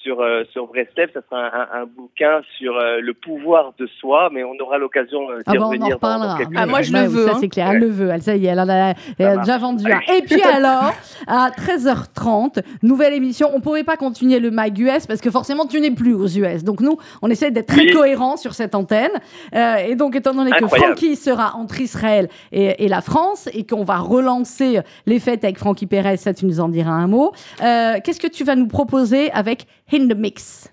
[0.05, 1.45] Sur euh, sur Breslev, ça sera un,
[1.79, 5.43] un- un bouquin sur euh, le pouvoir de soi, mais on aura l'occasion euh, d'y
[5.47, 6.37] Ah bah, on en dans- dans, reparlera.
[6.37, 7.37] quelques Ah, moi, je Bah le oui, veux, Ça, hein.
[7.41, 7.71] c'est clair.
[7.71, 8.09] Elle le veut.
[8.11, 9.45] Elle, ça y est, elle en a, elle a marche.
[9.47, 9.99] déjà vendu un.
[10.15, 10.93] Et puis alors,
[11.27, 13.49] à 13h30, nouvelle émission.
[13.53, 16.63] On pourrait pas continuer le mag US parce que forcément, tu n'es plus aux US.
[16.63, 17.91] Donc nous, on essaie d'être très Oui.
[17.91, 19.11] cohérent sur cette antenne.
[19.55, 20.65] Euh, et donc, étant donné que.
[20.67, 25.57] Francky sera entre Israël et, et la France et qu'on va relancer les fêtes avec
[25.57, 27.31] Francky Perez, ça, tu nous en diras un mot.
[27.63, 30.71] Euh, Qu'est-ce que tu vas nous proposer avec In the Mix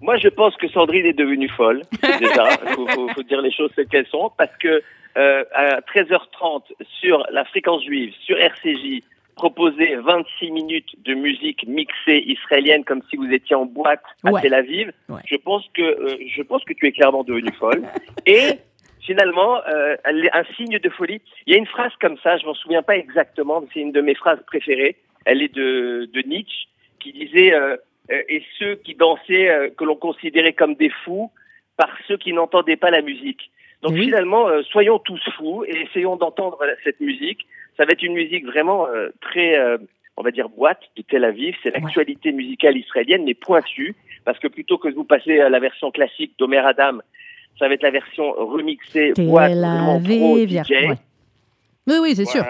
[0.00, 1.82] Moi, je pense que Sandrine est devenue folle.
[2.02, 4.82] Déjà, il faut, faut- faut dire les choses telles qu'elles sont, parce que
[5.16, 6.62] euh, à 13h30
[7.00, 9.02] sur la fréquence juive, sur RCJ,
[9.36, 14.40] proposer 26 minutes de musique mixée israélienne comme si vous étiez en boîte à Ouais.
[14.40, 14.92] Tel Aviv.
[15.08, 15.20] Ouais.
[15.26, 17.82] Je pense que euh, je pense que tu es clairement devenue folle.
[18.26, 18.58] Et
[19.00, 21.20] finalement, euh, un signe de folie.
[21.46, 23.92] Il y a une phrase comme ça, je m'en souviens pas exactement, mais c'est une
[23.92, 24.96] de mes phrases préférées.
[25.24, 26.66] Elle est de, de Nietzsche
[27.12, 27.76] qui disait euh,
[28.10, 31.30] euh, et ceux qui dansaient euh, que l'on considérait comme des fous
[31.76, 33.50] par ceux qui n'entendaient pas la musique.
[33.82, 34.04] Donc Oui.
[34.06, 37.46] finalement, soyons tous fous et essayons d'entendre cette musique.
[37.76, 38.88] Ça va être une musique vraiment
[39.20, 39.56] très,
[40.16, 41.54] on va dire, boîte de Tel Aviv.
[41.62, 43.94] C'est l'actualité musicale israélienne, mais pointue,
[44.24, 46.98] parce que plutôt que de vous passer à la version classique d'Omer Adam,
[47.60, 50.70] ça va être la version remixée boîte, Tel vraiment pro Aviv, DJ.
[50.70, 50.96] ouais.
[51.88, 52.44] Oui, oui, c'est sûr.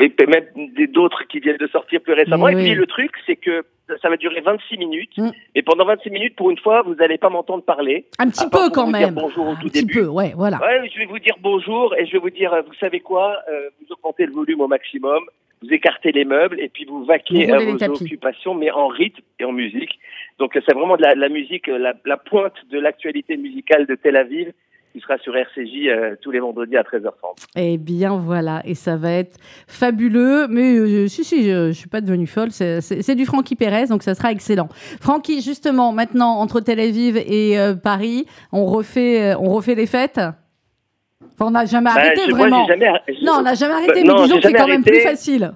[0.00, 0.44] Et même
[0.88, 2.48] d'autres qui viennent de sortir plus récemment.
[2.48, 3.64] Et puis le truc, c'est que
[4.00, 5.18] ça va durer 26 minutes.
[5.18, 5.30] Mm.
[5.54, 8.06] Et pendant 26 minutes, pour une fois, vous n'allez pas m'entendre parler.
[8.18, 9.14] Un petit peu quand même.
[9.14, 10.00] bonjour au Un tout petit début.
[10.00, 10.58] peu, ouais, voilà.
[10.58, 13.36] Ouais, je vais vous dire bonjour et je vais vous dire, euh, vous savez quoi,
[13.50, 15.22] euh, vous augmentez le volume au maximum,
[15.62, 19.20] vous écartez les meubles et puis vous vaquez Vous à vos occupations, mais en rythme
[19.38, 19.98] et en musique.
[20.38, 23.94] Donc euh, c'est vraiment de la, la musique, la, la pointe de l'actualité musicale de
[23.94, 24.52] Tel Aviv,
[24.92, 27.46] qui sera sur RCJ euh, tous les vendredis à 13h30.
[27.56, 30.46] Eh bien voilà, et ça va être fabuleux.
[30.48, 32.50] Mais euh, si, si, je, je suis pas devenue folle.
[32.50, 34.68] C'est du Francky Pérez, donc ça sera excellent.
[35.00, 40.18] Francky, justement, maintenant entre Tel Aviv et euh, Paris, on refait, on refait les fêtes?
[40.18, 42.66] Enfin, on n'a jamais Bah, arrêté je- vraiment.
[42.66, 42.90] jamais-
[43.22, 43.92] Non, on n'a jamais arrêté.
[43.92, 45.52] Bah, mais non, disons que c'est quand même plus facile.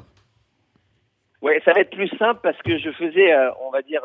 [1.43, 3.35] Ouais, ça va être plus simple parce que je faisais,
[3.67, 4.01] on va dire,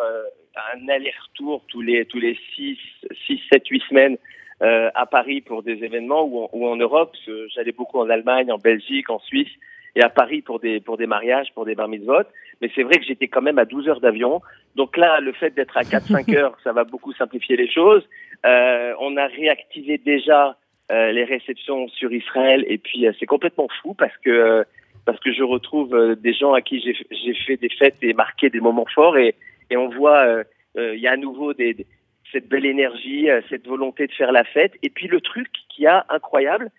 [0.75, 2.77] un aller-retour tous les tous les 6,
[3.25, 4.17] 6 7, 8 semaines
[4.61, 7.15] à Paris pour des événements ou en, ou en Europe.
[7.55, 9.49] J'allais beaucoup en Allemagne, en Belgique, en Suisse
[9.95, 12.23] et à Paris pour des pour des mariages, pour des bar mitzvot.
[12.61, 14.41] Mais c'est vrai que j'étais quand même à 12 heures d'avion.
[14.75, 18.07] Donc là, le fait d'être à 4-5 heures, ça va beaucoup simplifier les choses.
[18.45, 20.55] Euh, on a réactivé déjà
[20.91, 24.63] euh, les réceptions sur Israël et puis euh, c'est complètement fou parce que euh,
[25.05, 28.13] parce que je retrouve euh, des gens à qui j'ai j'ai fait des fêtes et
[28.13, 29.35] marqué des moments forts et,
[29.69, 30.43] et on voit euh,
[30.77, 31.85] euh, il y a à nouveau des, des-
[32.31, 34.73] cette belle énergie, euh, cette volonté de faire la fête.
[34.83, 36.69] Et puis le truc qui a incroyable,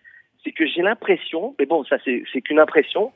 [0.45, 3.13] c'est que j'ai l'impression, mais bon ça c'est qu'une impression,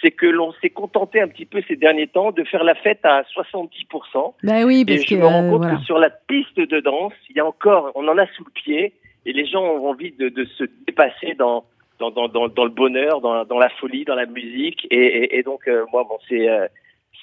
[0.00, 3.00] c'est que l'on s'est contenté un petit peu ces derniers temps de faire la fête
[3.04, 4.34] à 70%.
[4.42, 5.76] Ben oui, Et parce je que me rends euh, compte voilà.
[5.76, 8.50] que sur la piste de danse, il y a encore, on en a sous le
[8.52, 8.94] pied,
[9.26, 11.64] et les gens ont envie de, de se dépasser dans
[11.98, 15.38] dans, dans, dans, dans le bonheur, dans, dans la folie, dans la musique, et, et,
[15.38, 16.68] et donc euh, moi, bon, c'est euh,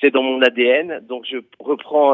[0.02, 2.14] c'est dans mon ADN, donc je reprends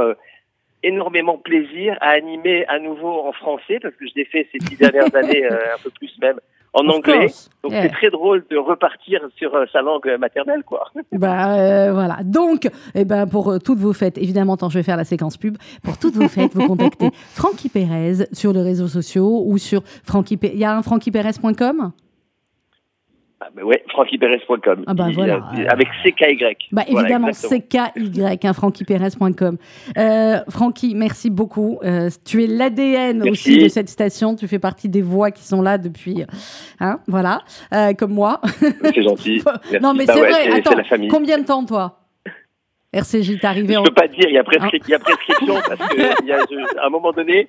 [0.84, 4.78] énormément plaisir à animer à nouveau en français parce que je l'ai fait ces dix
[4.78, 6.40] dernières années, euh, un peu plus même
[6.74, 7.28] en anglais.
[7.64, 7.84] Donc Yeah.
[7.84, 10.90] c'est très drôle de repartir sur euh, sa langue maternelle, quoi.
[11.12, 12.18] Bah euh, voilà.
[12.24, 15.38] Donc, eh ben pour euh, toutes vos fêtes, évidemment, tant je vais faire la séquence
[15.38, 15.58] pub.
[15.84, 20.40] Pour toutes vos fêtes, vous contactez Francky Pérez sur les réseaux sociaux ou sur Francky.
[20.42, 21.92] Il y a un frankyperez.com.
[23.44, 23.84] Ah, ouais.
[24.88, 25.50] Ah bah voilà.
[25.70, 26.46] Avec CKY.
[26.72, 27.30] Bah évidemment.
[27.32, 29.58] CKY, hein, frankyperez.com.
[29.98, 31.80] Euh, Francky, merci beaucoup.
[31.84, 34.36] Euh, tu es l'ADN aussi de cette station.
[34.36, 36.24] Tu fais partie des voix qui sont là depuis,
[36.80, 37.42] hein, voilà,
[37.74, 38.42] euh, comme moi.
[38.84, 39.42] C'est gentil.
[39.72, 39.80] Merci.
[39.82, 40.60] non mais Bah c'est ouais, vrai.
[40.60, 41.98] Attends, combien de temps toi?
[42.94, 43.84] RCJ, t'es arrivé Je en.
[43.84, 46.32] peux pas dire, il y a, prescri- il y a prescription parce que il y
[46.34, 47.48] a, je- à un moment donné,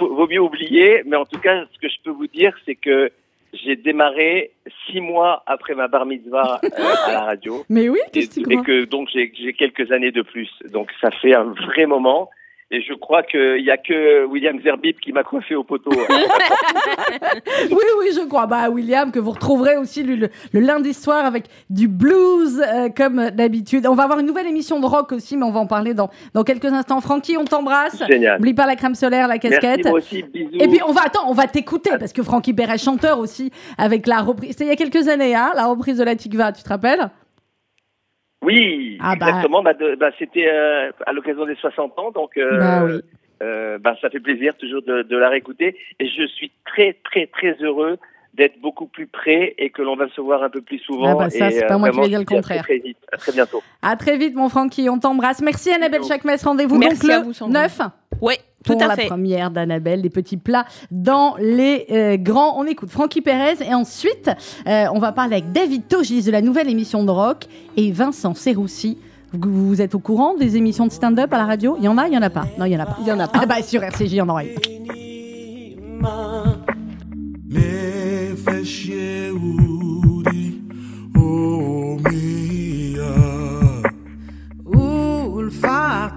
[0.00, 1.02] vaut mieux oublier.
[1.06, 3.10] Mais en tout cas, ce que je peux vous dire, c'est que
[3.52, 4.52] j'ai démarré
[4.86, 6.68] six mois après ma bar mitzvah euh,
[7.06, 7.64] à la radio.
[7.68, 10.50] Mais oui, Et, que et donc j'ai quelques années de plus.
[10.72, 12.30] Donc ça fait un vrai moment.
[12.70, 15.90] Et je crois qu'il y a que William Zerbib qui m'a coiffé au poteau.
[17.70, 18.46] Oui, oui, je crois.
[18.46, 22.88] Bah, William, que vous retrouverez aussi le, le- le lundi soir avec du blues, euh,
[22.94, 23.86] comme d'habitude.
[23.86, 26.10] On va avoir une nouvelle émission de rock aussi, mais on va en parler dans,
[26.34, 27.00] dans quelques instants.
[27.00, 28.02] Francky, on t'embrasse.
[28.06, 28.38] Génial.
[28.38, 29.84] N'oublie pas la crème solaire, la casquette.
[29.84, 30.50] Merci, moi aussi, bisous.
[30.60, 34.06] Et puis, on va, attends, on va t'écouter, parce que Francky Perret, chanteur aussi, avec
[34.06, 34.50] la reprise.
[34.50, 37.08] C'était il y a quelques années, hein, la reprise de la Tikva, tu te rappelles?
[38.42, 39.28] Oui, Ah bah.
[39.28, 39.62] exactement.
[39.62, 43.00] Bah, bah, C'était euh, à l'occasion des 60 ans, donc euh, Bah oui.
[43.42, 45.76] euh, bah, ça fait plaisir toujours de, de la réécouter.
[45.98, 47.98] Et je suis très, très, très heureux
[48.34, 51.08] d'être beaucoup plus près et que l'on va se voir un peu plus souvent.
[51.08, 52.62] Ah bah ça, c'est euh, pas moi qui vais dire le dis à contraire.
[52.62, 53.62] Très, très vite, à très bientôt.
[53.82, 55.40] À très vite, mon Francky, on t'embrasse.
[55.40, 56.04] Merci Annabelle.
[56.04, 56.30] Chakmes.
[56.42, 57.62] Rendez-vous Merci donc à le vous, Sandrine.
[57.62, 57.80] 9
[58.20, 59.06] Oui, tout pour à la fait.
[59.06, 62.60] première d'Annabelle, les petits plats dans les euh, grands.
[62.60, 64.30] On écoute Francky Perez et ensuite,
[64.66, 68.34] euh, on va parler avec David Togis de la nouvelle émission de rock et Vincent
[68.34, 68.98] Serroussi.
[69.32, 71.76] Vous, vous êtes au courant des émissions de stand-up à la radio?
[71.78, 72.46] Il y en a, il y en a pas?
[72.58, 72.96] Non, il y en a pas.
[73.00, 73.40] Il y en a pas.
[73.42, 74.42] Ah bah sur RCJ, il y en aura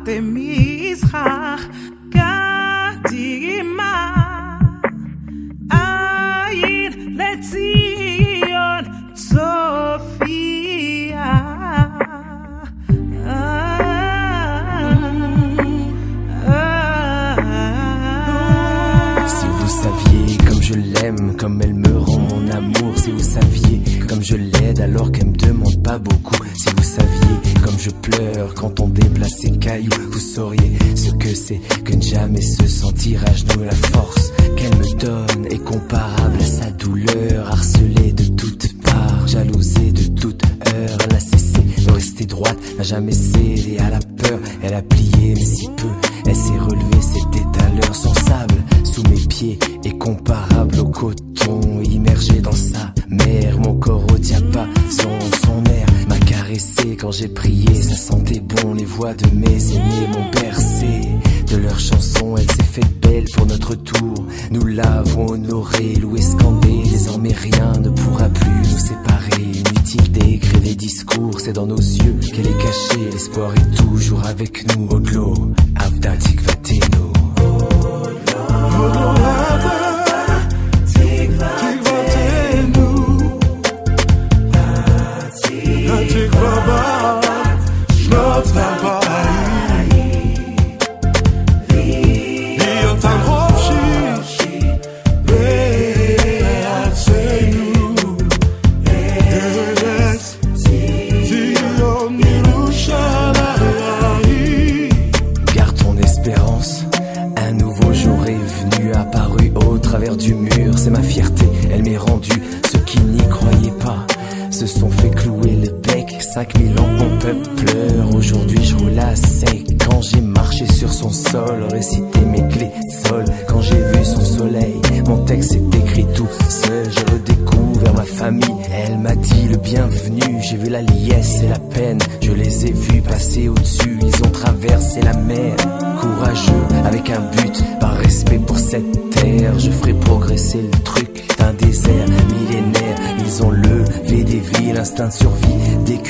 [0.01, 1.69] ולפת מזרח
[2.11, 3.67] קדימה
[5.71, 8.10] עין לציון
[21.38, 22.94] comme elle me rend mon amour.
[22.96, 26.36] Si vous saviez, comme je l'aide alors qu'elle me demande pas beaucoup.
[26.54, 31.34] Si vous saviez, comme je pleure quand on déplace ses cailloux, vous sauriez ce que
[31.34, 33.64] c'est que ne jamais se sentir à genoux.
[33.64, 39.92] La force qu'elle me donne est comparable à sa douleur, harcelée de toutes parts, jalousée
[39.92, 40.98] de toute heure.
[41.10, 44.40] Elle a cessé de rester droite, n'a jamais cédé à la peur.
[44.62, 45.88] Elle a plié, mais si peu,
[46.28, 46.60] elle s'est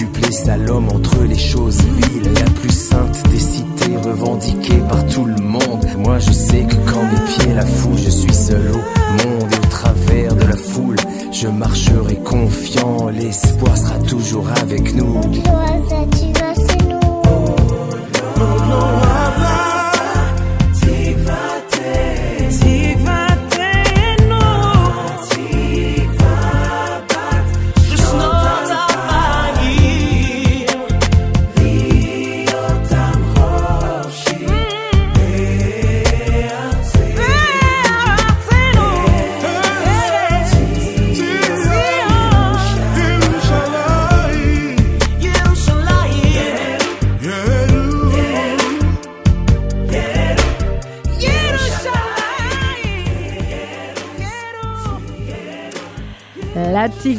[0.02, 0.32] décuplé
[0.66, 5.86] l'homme entre les choses viles, la plus sainte des cités, revendiquée par tout le monde,
[5.98, 9.52] moi je sais que quand mes pieds la foulent, je suis seul au monde.
[9.52, 10.98] Et au travers de la foule,
[11.32, 15.22] je marcherai confiant, l'espoir sera toujours avec nous.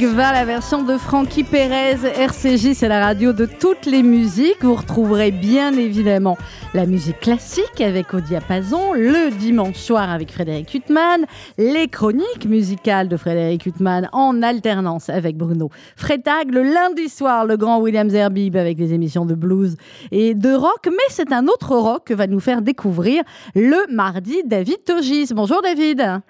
[0.00, 4.64] La version de Frankie Perez, RCJ, c'est la radio de toutes les musiques.
[4.64, 6.38] Vous retrouverez bien évidemment
[6.72, 11.26] la musique classique avec Au Diapason, le dimanche soir avec Frédéric Huttman,
[11.58, 17.58] les chroniques musicales de Frédéric Huttman en alternance avec Bruno Freitag, le lundi soir, le
[17.58, 19.76] grand William Zerbib avec des émissions de blues
[20.10, 20.86] et de rock.
[20.86, 23.24] Mais c'est un autre rock que va nous faire découvrir
[23.54, 25.28] le mardi David Togis.
[25.34, 26.22] Bonjour David.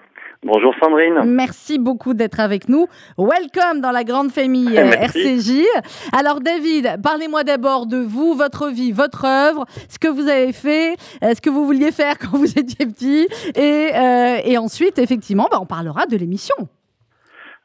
[0.45, 1.21] Bonjour Sandrine.
[1.25, 2.87] Merci beaucoup d'être avec nous.
[3.17, 5.63] Welcome dans la grande famille euh, RCJ.
[6.11, 10.95] Alors David, parlez-moi d'abord de vous, votre vie, votre œuvre, ce que vous avez fait,
[11.23, 13.27] euh, ce que vous vouliez faire quand vous étiez petit.
[13.55, 16.55] Et, euh, et ensuite, effectivement, bah, on parlera de l'émission.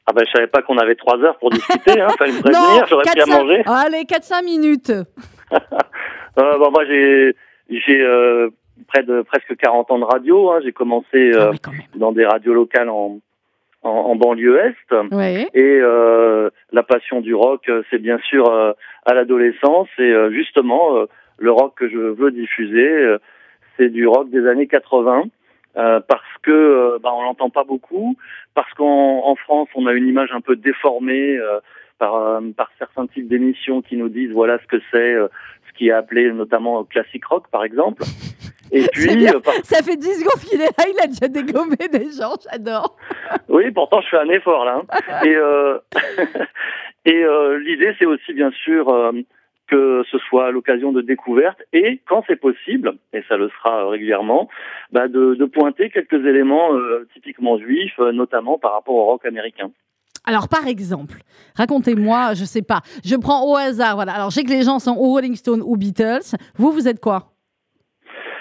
[0.07, 2.09] Ah ben je savais pas qu'on avait trois heures pour discuter, hein.
[2.17, 3.63] fallait me prévenir, j'aurais pris à 4-5 manger.
[3.67, 4.93] Allez, 4-5 minutes.
[6.39, 7.35] Euh, moi j'ai
[7.69, 8.49] j'ai euh,
[8.87, 10.51] près de presque 40 ans de radio.
[10.53, 10.61] hein.
[10.63, 11.53] J'ai commencé Ah euh,
[11.97, 13.19] dans des radios locales en,
[13.83, 14.95] en, en banlieue est.
[15.13, 15.47] Oui.
[15.55, 18.73] Et euh, la passion du rock, euh, c'est bien sûr euh,
[19.07, 19.89] à l'adolescence.
[19.99, 21.07] Et euh, justement, euh,
[21.39, 23.19] le rock que je veux diffuser, euh,
[23.77, 25.25] c'est du rock des années 80.
[25.77, 28.17] euh, parce que euh, bah, on l'entend pas beaucoup,
[28.55, 31.61] parce qu'en en France on a une image un peu déformée euh,
[31.99, 35.29] par, euh, par certains types d'émissions qui nous disent voilà ce que c'est, euh,
[35.69, 38.03] ce qui est appelé notamment classic rock par exemple.
[38.73, 41.77] Et puis euh, par- Ça fait 10 secondes qu'il est là, il a déjà dégommé
[41.91, 42.97] des gens, j'adore.
[43.49, 44.83] Oui, pourtant je fais un effort là.
[44.91, 45.23] hein.
[45.25, 45.79] Et, euh,
[47.05, 49.13] et euh, l'idée, c'est aussi bien sûr euh,
[49.69, 54.49] que ce soit l'occasion de découvertes et quand c'est possible, et ça le sera régulièrement,
[54.93, 56.71] bah, de, de pointer quelques éléments
[57.13, 59.71] typiquement juifs, notamment par rapport au rock américain.
[60.25, 61.19] Alors, par exemple,
[61.57, 64.13] racontez-moi, je sais pas, je prends au hasard, voilà.
[64.13, 66.35] Alors, je sais que les gens sont ou Rolling Stone ou Beatles.
[66.57, 67.33] Vous, vous êtes quoi?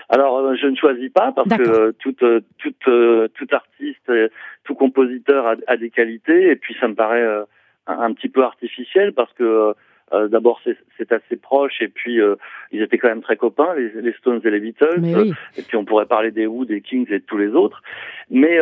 [0.09, 4.09] Alors, euh, je ne choisis pas parce que euh, tout, euh, tout, euh, tout artiste,
[4.09, 4.29] euh,
[4.63, 7.43] tout compositeur a, a, des qualités, et puis ça me paraît euh,
[7.87, 9.73] un, un, petit peu artificiel parce que
[10.13, 12.35] euh, d'abord c'est assez proche, et puis euh,
[12.71, 15.33] ils étaient quand même très copains, les, les Stones et les Beatles, oui.
[15.57, 17.81] et puis on pourrait parler des Who, des Kings et de tous les autres.
[18.29, 18.57] Mais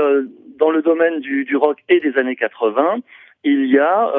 [0.58, 2.98] dans le domaine du, du, rock et des années 80,
[3.44, 4.12] il y a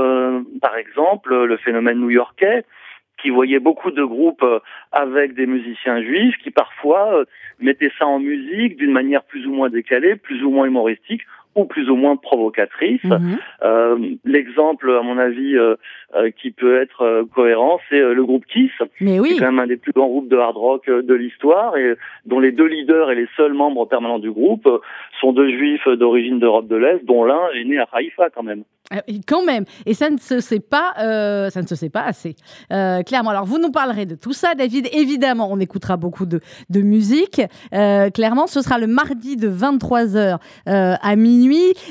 [0.60, 2.64] par exemple le phénomène new-yorkais
[3.26, 4.46] qui voyait beaucoup de groupes
[4.92, 7.24] avec des musiciens juifs qui parfois
[7.58, 11.22] mettaient ça en musique d'une manière plus ou moins décalée, plus ou moins humoristique
[11.56, 13.02] ou plus ou moins provocatrice.
[13.04, 13.38] Mhm.
[13.62, 15.74] Euh, L'exemple, à mon avis, euh,
[16.14, 19.30] euh, qui peut être cohérent, c'est le groupe Kiss, Mais oui.
[19.30, 21.94] qui est quand même un des plus grands groupes de hard rock de l'histoire et
[22.26, 24.68] dont les deux leaders et les seuls membres permanents du groupe
[25.20, 28.62] sont deux juifs d'origine d'Europe de l'Est, dont l'un est né à Haïfa quand même.
[29.26, 32.36] Quand même, et ça ne se sait pas, euh, ça ne se sait pas assez.
[32.72, 34.88] Euh, clairement, alors vous nous parlerez de tout ça, David.
[34.92, 36.40] Évidemment, on écoutera beaucoup de,
[36.70, 37.42] de musique.
[37.74, 41.45] Euh, clairement, ce sera le mardi de 23h à minuit.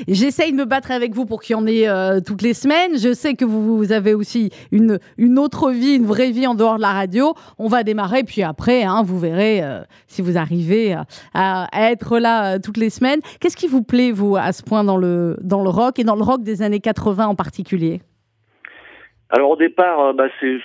[0.08, 1.86] J'essaye de me battre avec vous pour qu'il y en ait
[2.22, 2.98] toutes les semaines.
[2.98, 6.76] Je sais que vous, avez aussi une, une autre vie, une vraie vie en dehors
[6.76, 7.34] de la radio.
[7.58, 9.62] On va démarrer, puis après, hein, vous verrez
[10.06, 11.04] si vous arrivez à,
[11.34, 13.20] à, être là toutes les semaines.
[13.40, 16.16] Qu'est-ce qui vous plaît, vous, à ce point dans le, dans le rock et dans
[16.16, 18.00] le rock des années 80 en particulier?
[19.30, 20.58] Alors au départ, euh, bah, c'est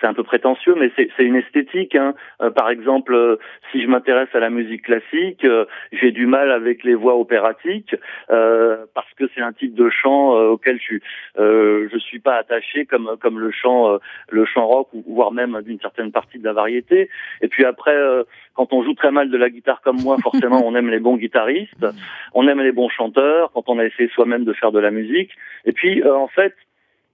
[0.00, 1.94] c'est un peu prétentieux, mais c'est une esthétique.
[1.94, 2.14] Hein.
[2.40, 3.36] Euh, par exemple, euh,
[3.70, 7.94] si je m'intéresse à la musique classique, euh, j'ai du mal avec les voix opératiques
[8.28, 11.02] parce que c'est un type de chant auquel je suis,
[11.36, 13.98] je suis pas attaché comme comme le chant
[14.28, 17.08] le chant rock ou voire même d'une certaine partie de la variété.
[17.42, 17.96] Et puis après,
[18.54, 21.16] quand on joue très mal de la guitare comme moi, forcément, on aime les bons
[21.16, 21.86] guitaristes,
[22.34, 23.50] on aime les bons chanteurs.
[23.52, 25.30] Quand on a essayé soi-même de faire de la musique,
[25.64, 26.54] et puis en fait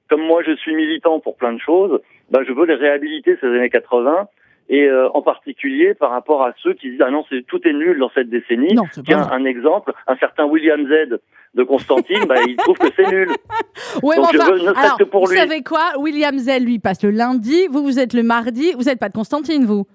[0.08, 2.00] comme moi je suis militant pour plein de choses,
[2.30, 4.28] bah, je veux les réhabiliter ces années 80
[4.68, 7.72] et euh, en particulier par rapport à ceux qui disent ah non c'est tout est
[7.72, 8.74] nul dans cette décennie.
[8.74, 11.18] Non, Tiens un exemple, un certain William Z
[11.54, 13.28] de Constantine, bah, il trouve que c'est nul.
[14.02, 15.38] Ouais, Donc mais je veux ne alors, que pour vous lui.
[15.38, 18.98] savez quoi William Zell, lui, passe le lundi, vous, vous êtes le mardi, vous n'êtes
[18.98, 19.86] pas de Constantine, vous?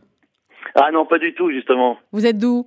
[0.75, 1.97] Ah non pas du tout justement.
[2.13, 2.65] Vous êtes d'où?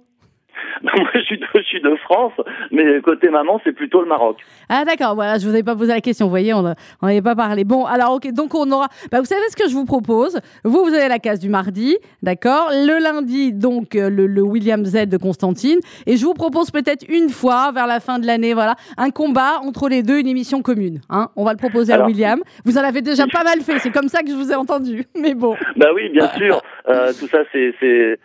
[0.97, 2.33] moi je suis, de, je suis de France,
[2.71, 4.37] mais côté maman c'est plutôt le Maroc.
[4.69, 6.63] Ah d'accord, voilà, je vous avais pas posé la question, vous voyez, on
[7.03, 7.65] n'avait pas parlé.
[7.65, 8.89] Bon, alors ok, donc on aura...
[9.11, 10.39] Bah, vous savez ce que je vous propose?
[10.65, 12.69] Vous, vous avez la case du mardi, d'accord?
[12.71, 15.79] Le lundi, donc euh, le, le, William Z de Constantine.
[16.07, 19.61] Et je vous propose peut-être une fois, vers la fin de l'année, voilà, un combat
[19.63, 21.01] entre les deux, une émission commune.
[21.09, 22.41] Hein on va le proposer Alors, à William.
[22.65, 25.05] Vous en avez déjà pas mal fait, c'est comme ça que je vous ai entendu.
[25.17, 25.57] Mais bon.
[25.77, 26.61] Bah oui, bien sûr.
[26.89, 28.19] Euh, tout ça, c'est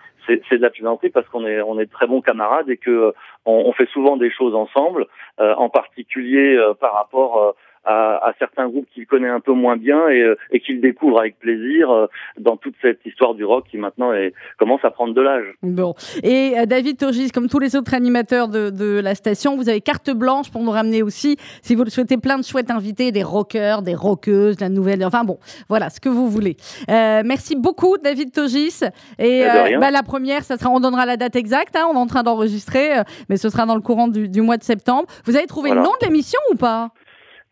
[0.50, 3.12] c'est de la plaisanterie parce qu'on est on est très bons camarades et que euh,
[3.46, 5.08] on, on, fait souvent des choses ensemble,
[5.40, 7.56] euh, en particulier euh, par rapport
[7.86, 11.40] à, à, certains groupes qu'il connaît un peu moins bien et, et qu'il découvre avec
[11.40, 12.08] plaisir
[12.38, 15.46] dans toute cette histoire du rock qui maintenant est, commence à prendre de l'âge.
[15.64, 15.94] Bon.
[16.24, 19.82] Et euh, David Turgis, comme tous les autres animateurs de, de, la station, vous avez
[19.82, 23.24] carte blanche pour nous ramener aussi, si vous le souhaitez, plein de chouettes invités, des
[23.24, 25.04] rockers, des rockeuses, la nouvelle.
[25.06, 26.58] Enfin bon, voilà, ce que vous voulez.
[26.90, 28.82] Euh, merci beaucoup, David Turgis.
[29.18, 31.98] Et euh, bah, la première, ça sera, on donnera la date exacte, hein, on est
[31.98, 32.90] en train d'enregistrer,
[33.30, 35.08] mais ce sera dans le courant du, du mois de septembre.
[35.26, 35.82] Vous avez trouvé voilà.
[35.82, 36.92] le nom de l'émission ou pas?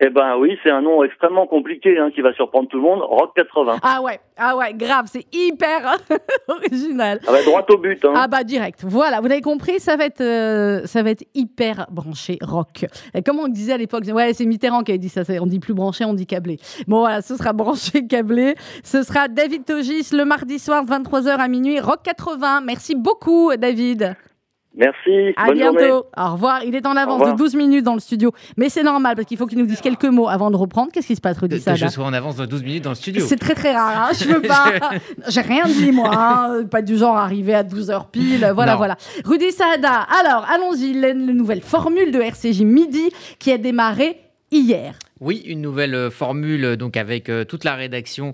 [0.00, 3.00] Eh ben oui, c'est un nom extrêmement compliqué hein, qui va surprendre tout le monde.
[3.02, 3.78] Rock 80.
[3.82, 5.96] Ah ouais, ah ouais, grave, c'est hyper
[6.48, 7.18] original.
[7.26, 8.04] Ah bah droit au but.
[8.04, 8.12] Hein.
[8.14, 8.84] Ah bah direct.
[8.84, 12.86] Voilà, vous avez compris, ça va être, euh, ça va être hyper branché rock.
[13.12, 15.22] Et comme on disait à l'époque, ouais, c'est Mitterrand qui avait dit ça.
[15.40, 16.58] On dit plus branché, on dit câblé.
[16.86, 18.54] Bon voilà, ce sera branché câblé.
[18.84, 21.80] Ce sera David Togis le mardi soir 23h à minuit.
[21.80, 22.60] Rock 80.
[22.60, 24.14] Merci beaucoup, David.
[24.76, 25.32] Merci.
[25.36, 25.78] À bonne bientôt.
[25.78, 25.92] Journée.
[26.16, 26.62] Au revoir.
[26.64, 28.32] Il est en avance de 12 minutes dans le studio.
[28.56, 30.92] Mais c'est normal parce qu'il faut qu'il nous dise quelques mots avant de reprendre.
[30.92, 32.90] Qu'est-ce qui se passe, Rudy Que Sada je sois en avance de 12 minutes dans
[32.90, 33.24] le studio.
[33.26, 34.08] C'est très très rare.
[34.10, 34.12] Hein.
[34.18, 34.72] Je veux pas.
[35.28, 36.10] J'ai rien dit, moi.
[36.14, 36.64] Hein.
[36.70, 38.50] Pas du genre arriver à 12h pile.
[38.54, 38.78] Voilà, Non.
[38.78, 38.96] voilà.
[39.24, 40.06] Rudy Saada.
[40.24, 40.92] Alors, allons-y.
[40.92, 44.20] La nouvelle formule de RCJ Midi qui a démarré
[44.52, 44.94] hier.
[45.20, 48.32] Oui, une nouvelle euh, formule euh, donc avec euh, toute la rédaction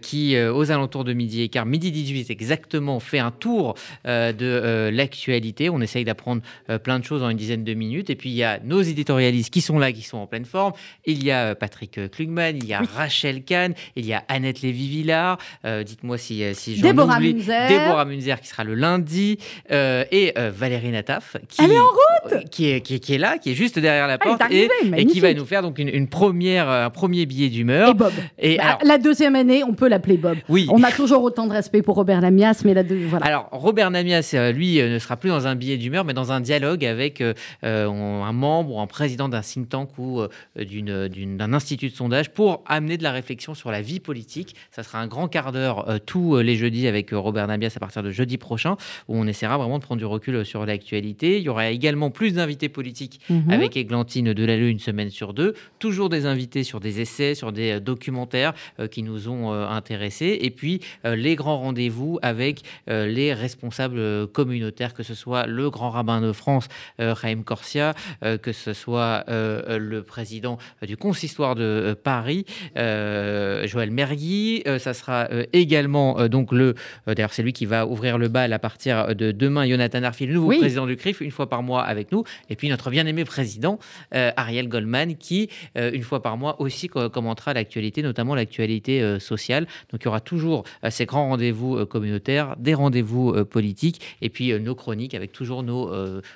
[0.00, 3.74] qui, aux alentours de midi et quart, midi 18 exactement, fait un tour
[4.04, 5.70] de l'actualité.
[5.70, 6.42] On essaye d'apprendre
[6.82, 8.10] plein de choses en une dizaine de minutes.
[8.10, 10.72] Et puis il y a nos éditorialistes qui sont là, qui sont en pleine forme.
[11.04, 15.38] Il y a Patrick Klugman, il y a Rachel Kahn, il y a Annette Lévy-Villard.
[15.64, 17.34] Euh, Dites-moi si, si j'en Déborah oublie.
[17.34, 17.68] Munzer.
[17.68, 19.38] Déborah Munzer qui sera le lundi.
[19.70, 23.14] euh, et euh, Valérie Nataf qui, Elle est en route qui est, qui, est- qui
[23.14, 25.62] est là, qui est juste derrière la Elle porte et, et qui va nous faire
[25.62, 27.90] donc une, une première, un premier billet d'humeur.
[27.90, 28.12] Et Bob.
[28.38, 30.36] Et Bah, alors, La deuxième année, on peut l'appeler Bob.
[30.48, 30.66] Oui.
[30.70, 33.26] On a toujours autant de respect pour Robert Lamias, mais la deux, voilà.
[33.26, 36.32] Alors, Robert Namias, euh, lui, euh, ne sera plus dans un billet d'humeur, mais dans
[36.32, 40.28] un dialogue avec euh, euh, un membre ou un président d'un think tank ou euh,
[40.56, 44.54] d'un institut de sondage pour amener de la réflexion sur la vie politique.
[44.70, 47.72] Ça sera un grand quart d'heure euh, tous euh, les jeudis avec euh, Robert Namias
[47.76, 48.76] à partir de jeudi prochain,
[49.08, 51.38] où on essaiera vraiment de prendre du recul euh, sur l'actualité.
[51.38, 53.50] Il y aura également plus d'invités politiques Mhm.
[53.50, 55.54] avec Églantine Delalleux une semaine sur deux.
[55.78, 59.66] Toujours des invités sur des essais, sur des euh, documentaires euh, qui nous ont euh,
[59.66, 60.38] intéressés.
[60.40, 66.20] Et puis, les grands rendez-vous avec les responsables communautaires, que ce soit le grand rabbin
[66.20, 67.94] de France, Raïm Corsia,
[68.42, 72.44] que ce soit le président du consistoire de Paris,
[72.74, 74.62] Joël Mergui.
[74.78, 76.74] Ça sera également donc le.
[77.06, 79.66] D'ailleurs, c'est lui qui va ouvrir le bal à partir de demain.
[79.66, 80.58] Jonathan Arfi, le nouveau Oui.
[80.58, 82.24] président du CRIF, une fois par mois avec nous.
[82.50, 83.78] Et puis notre bien-aimé président,
[84.12, 89.66] Ariel Goldman, qui, une fois par mois, aussi co- commentera l'actualité, notamment l'actualité euh, sociale.
[89.90, 94.28] Donc il y aura toujours euh, ces grands rendez-vous euh, communautaires, des rendez-vous politiques, et
[94.28, 95.90] puis nos chroniques avec toujours nos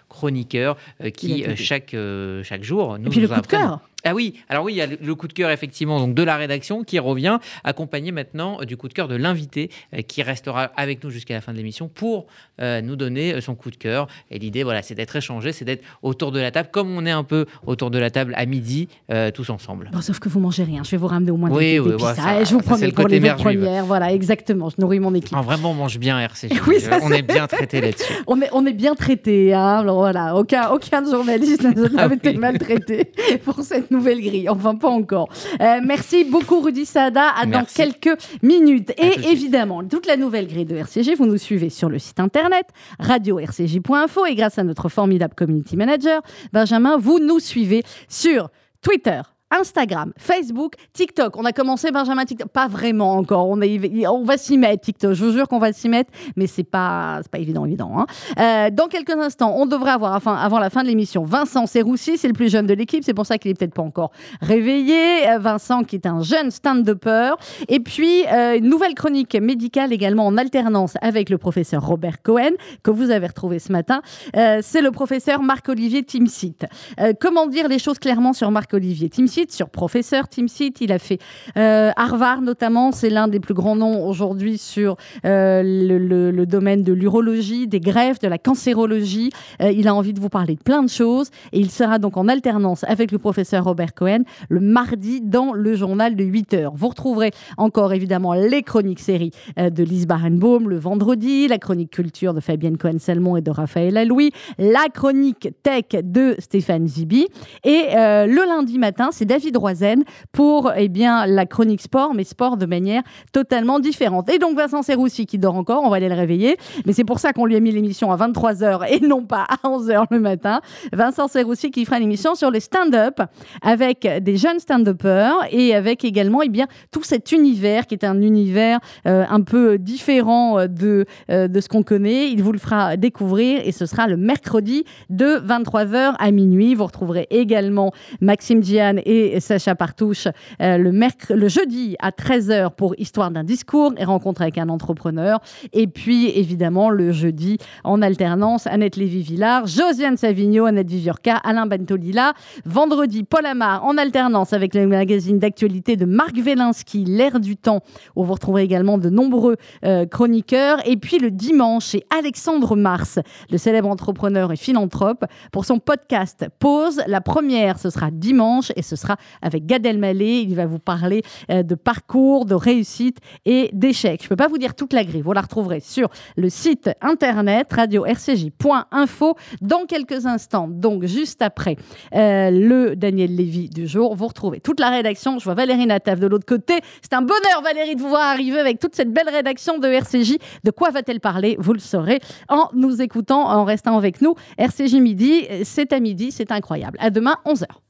[0.08, 0.76] chroniqueurs
[1.14, 1.94] qui, chaque,
[2.42, 3.80] chaque jour, nous Et puis le coup de cœur.
[4.04, 6.36] Ah oui, alors oui, il y a le, coup de cœur effectivement donc de la
[6.36, 10.70] rédaction qui revient, accompagné maintenant euh, du coup de cœur de l'invité euh, qui restera
[10.76, 12.26] avec nous jusqu'à la fin de l'émission pour
[12.60, 14.06] euh, nous donner son coup de cœur.
[14.30, 17.10] Et l'idée, voilà, c'est d'être échangé, c'est d'être autour de la table, comme on est
[17.10, 19.90] un peu autour de la table à midi, euh, tous ensemble.
[19.92, 20.84] Bon, sauf que vous mangez rien.
[20.84, 22.14] Je vais vous ramener au moins Oui, des, oui, des pizzas.
[22.14, 23.84] ça- Et je vous promets pour les deux premières.
[23.84, 24.68] Voilà, exactement.
[24.70, 25.36] Je nourris mon équipe.
[25.36, 26.54] Vraiment, on mange bien RCG.
[26.68, 28.12] Oui, ça, on est bien traité là-dessus.
[28.28, 29.78] On est, on est bien traité, hein.
[29.78, 32.36] Alors voilà, aucun, aucun journaliste n'a Ah été oui.
[32.36, 33.10] maltraité
[33.44, 34.48] pour cette nouvelle grille.
[34.48, 35.28] Enfin, pas encore.
[35.60, 37.30] Euh, merci beaucoup, Rudy Sada.
[37.30, 38.92] À dans quelques minutes.
[38.98, 42.66] Et évidemment, toute la nouvelle grille de RCG, vous nous suivez sur le site internet
[42.98, 46.22] radio-rcj.info et grâce à notre formidable community manager,
[46.52, 48.48] Benjamin, vous nous suivez sur
[48.82, 49.20] Twitter.
[49.50, 51.36] Instagram, Facebook, TikTok.
[51.36, 52.48] On a commencé Benjamin TikTok.
[52.48, 53.48] Pas vraiment encore.
[53.48, 55.14] On, va s'y mettre, TikTok.
[55.14, 57.92] Je vous jure qu'on va s'y mettre, mais c'est pas, pas évident, évident.
[57.96, 58.06] hein.
[58.38, 62.18] Euh, dans quelques instants, on devrait avoir, enfin, avant la fin de l'émission, Vincent Serroussi,
[62.18, 63.04] c'est le plus jeune de l'équipe.
[63.04, 65.28] C'est pour ça qu'il est peut-être pas encore réveillé.
[65.28, 67.32] Euh, Vincent, qui est un jeune stand-upper.
[67.68, 72.52] Et puis, euh, une nouvelle chronique médicale également en alternance avec le professeur Robert Cohen,
[72.82, 74.02] que vous avez retrouvé ce matin.
[74.34, 76.66] C'est le professeur Marc-Olivier Timsit.
[77.00, 81.18] Euh, comment dire les choses clairement sur Marc-Olivier Timsit, sur professeur Timsit Il a fait
[81.56, 86.92] euh, Harvard notamment, c'est l'un des plus grands noms aujourd'hui sur euh, le, domaine de
[86.92, 89.30] l'urologie, des greffes, de la cancérologie.
[89.62, 92.16] Euh, il a envie de vous parler de plein de choses et il sera donc
[92.16, 96.72] en alternance avec le professeur Robert Cohen le mardi dans le journal de 8 heures.
[96.74, 102.34] Vous retrouverez encore évidemment les chroniques séries de Lise Barenbaum le vendredi, la chronique culture
[102.34, 107.26] de Fabienne Cohen-Salmon et de Raphaël Aloui, la chronique tech de Stéphane Zibi
[107.64, 110.02] et le lundi matin, c'est David Roizen
[110.32, 113.02] pour eh bien, la chronique sport, mais sport de manière
[113.32, 114.28] totalement différente.
[114.30, 116.56] Et donc Vincent Serroussi qui dort encore, on va aller le réveiller,
[116.86, 119.68] mais c'est pour ça qu'on lui a mis l'émission à 23h et non pas à
[119.68, 120.60] 11h le matin.
[120.92, 123.20] Vincent Serroussi qui fera l'émission sur les stand-up
[123.62, 128.20] avec des jeunes stand-uppers et avec également eh bien, tout cet univers qui est un
[128.22, 132.30] univers euh, un peu différent de, euh, de ce qu'on connaît.
[132.30, 136.74] Il vous le fera découvrir et ce sera le mercredi de 23h à minuit.
[136.74, 140.28] Vous retrouverez également Maxime Diane et Sacha Partouche
[140.60, 140.92] euh, le,
[141.34, 145.40] le jeudi à 13h pour Histoire d'un discours et rencontre avec un entrepreneur.
[145.72, 152.32] Et puis évidemment le jeudi en alternance Annette Lévy-Villard, Josiane Savigno, Annette Viviorca, Alain Bentolila.
[152.64, 157.82] Vendredi, Paul Amar en alternance avec le magazine d'actualité de Marc Wielinski, L'air du temps,
[158.16, 160.78] où vous retrouverez également de nombreux euh, chroniqueurs.
[160.86, 163.18] Et puis le dimanche, c'est Alexandre Mars,
[163.50, 167.02] le célèbre entrepreneur et philanthrope, pour son podcast Pause.
[167.06, 169.07] La première, ce sera dimanche et ce sera
[169.42, 170.42] avec Gad Elmaleh.
[170.42, 174.20] Il va vous parler euh, de parcours, de réussite et d'échecs.
[174.22, 175.22] Je ne peux pas vous dire toute la grille.
[175.22, 180.68] Vous la retrouverez sur le site internet radio-rcj.info dans quelques instants.
[180.68, 181.76] Donc, juste après
[182.14, 185.38] euh, le Daniel Lévy du jour, vous retrouvez toute la rédaction.
[185.38, 186.80] Je vois Valérie Nataf de l'autre côté.
[187.02, 190.36] C'est un bonheur, Valérie, de vous voir arriver avec toute cette belle rédaction de RCJ.
[190.64, 191.56] De quoi va-t-elle parler?
[191.58, 194.34] Vous le saurez en nous écoutant, en restant avec nous.
[194.58, 196.98] RCJ Midi, c'est à midi, c'est incroyable.
[197.00, 197.87] À demain, 11h.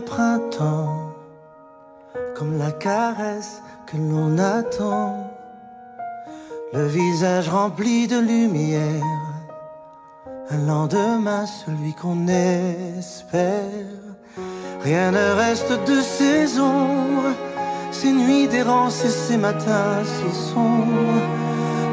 [0.00, 1.12] Printemps,
[2.34, 5.30] comme la caresse que l'on attend.
[6.72, 9.02] Le visage rempli de lumière,
[10.50, 13.62] un lendemain, celui qu'on espère.
[14.82, 17.34] Rien ne reste de ces ombres,
[17.90, 21.22] ces nuits d'errance et ces matins si sombres.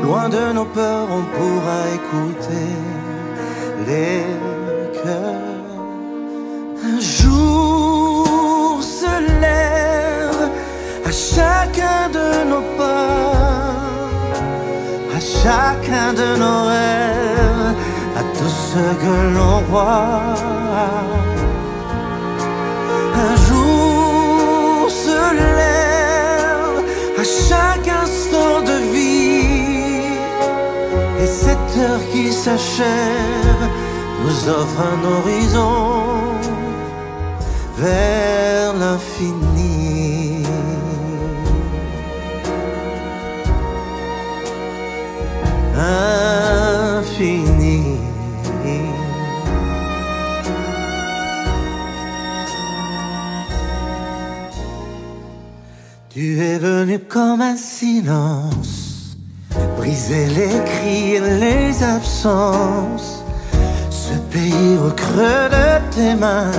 [0.03, 2.69] Loin de nos peurs, on pourra écouter
[3.87, 4.52] les
[11.35, 13.33] chacun de nos pas,
[15.15, 17.75] à chacun de nos rêves,
[18.19, 20.35] à tout ce que l'on voit.
[23.25, 26.79] Un jour se lève
[27.23, 30.03] à chaque instant de vie,
[31.21, 33.63] et cette heure qui s'achève
[34.23, 35.73] nous offre un horizon
[37.77, 39.72] vers l'infini.
[45.83, 47.81] Infini.
[56.09, 59.17] Tu es venu comme un silence,
[59.77, 63.23] briser les cris et les absences,
[63.89, 66.51] ce pays au creux de tes mains,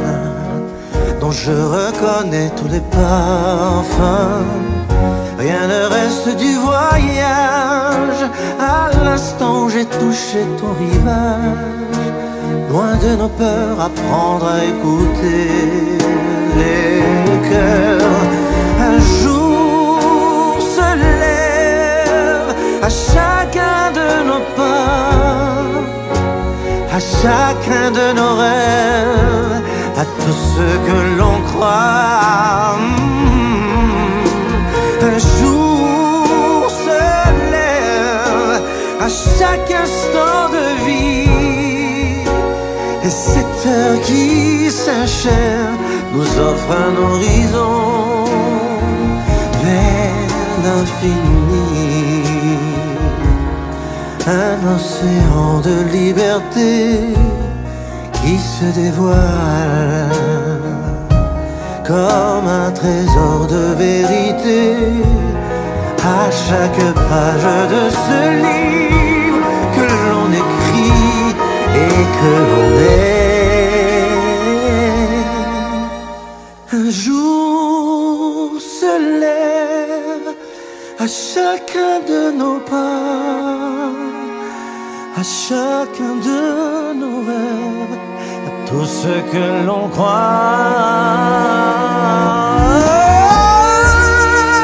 [1.21, 4.84] dont je reconnais tous les parfums.
[5.39, 8.23] Rien ne reste du voyage,
[8.61, 12.09] à l'instant où j'ai touché ton rivage,
[12.71, 15.99] loin de nos peurs, apprendre à écouter
[16.59, 17.03] les
[17.51, 18.21] cœurs.
[18.81, 25.65] Un jour se lève à chacun de nos pas,
[26.97, 29.63] à chacun de nos rêves,
[29.99, 32.79] à tout ce que l'on croit.
[35.15, 37.01] Un jour se
[37.53, 38.63] lève
[39.01, 42.19] à chaque instant de vie,
[43.05, 45.77] et cette heure qui s'achève
[46.13, 48.25] nous offre un horizon
[49.63, 50.31] vers
[50.65, 52.25] l'infini,
[54.27, 57.15] un océan de liberté
[58.15, 60.34] qui se dévoile
[61.87, 64.77] comme un trésor de vérité
[66.03, 69.41] à chaque page de ce livre
[69.77, 71.31] que l'on écrit
[71.85, 73.15] et que l'on est.
[76.73, 80.29] Un jour se lève
[80.99, 83.91] à chacun de nos pas,
[85.17, 86.41] à chacun de
[87.01, 87.94] nos rêves,
[88.75, 90.11] tout ce que l'on croit.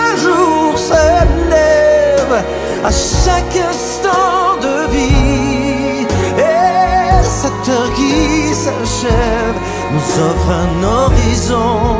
[0.03, 1.05] Un jour se
[1.55, 2.35] lève
[2.85, 6.07] à chaque instant de vie,
[6.39, 9.59] et cette heure qui s'achève
[9.93, 12.00] nous offre un horizon.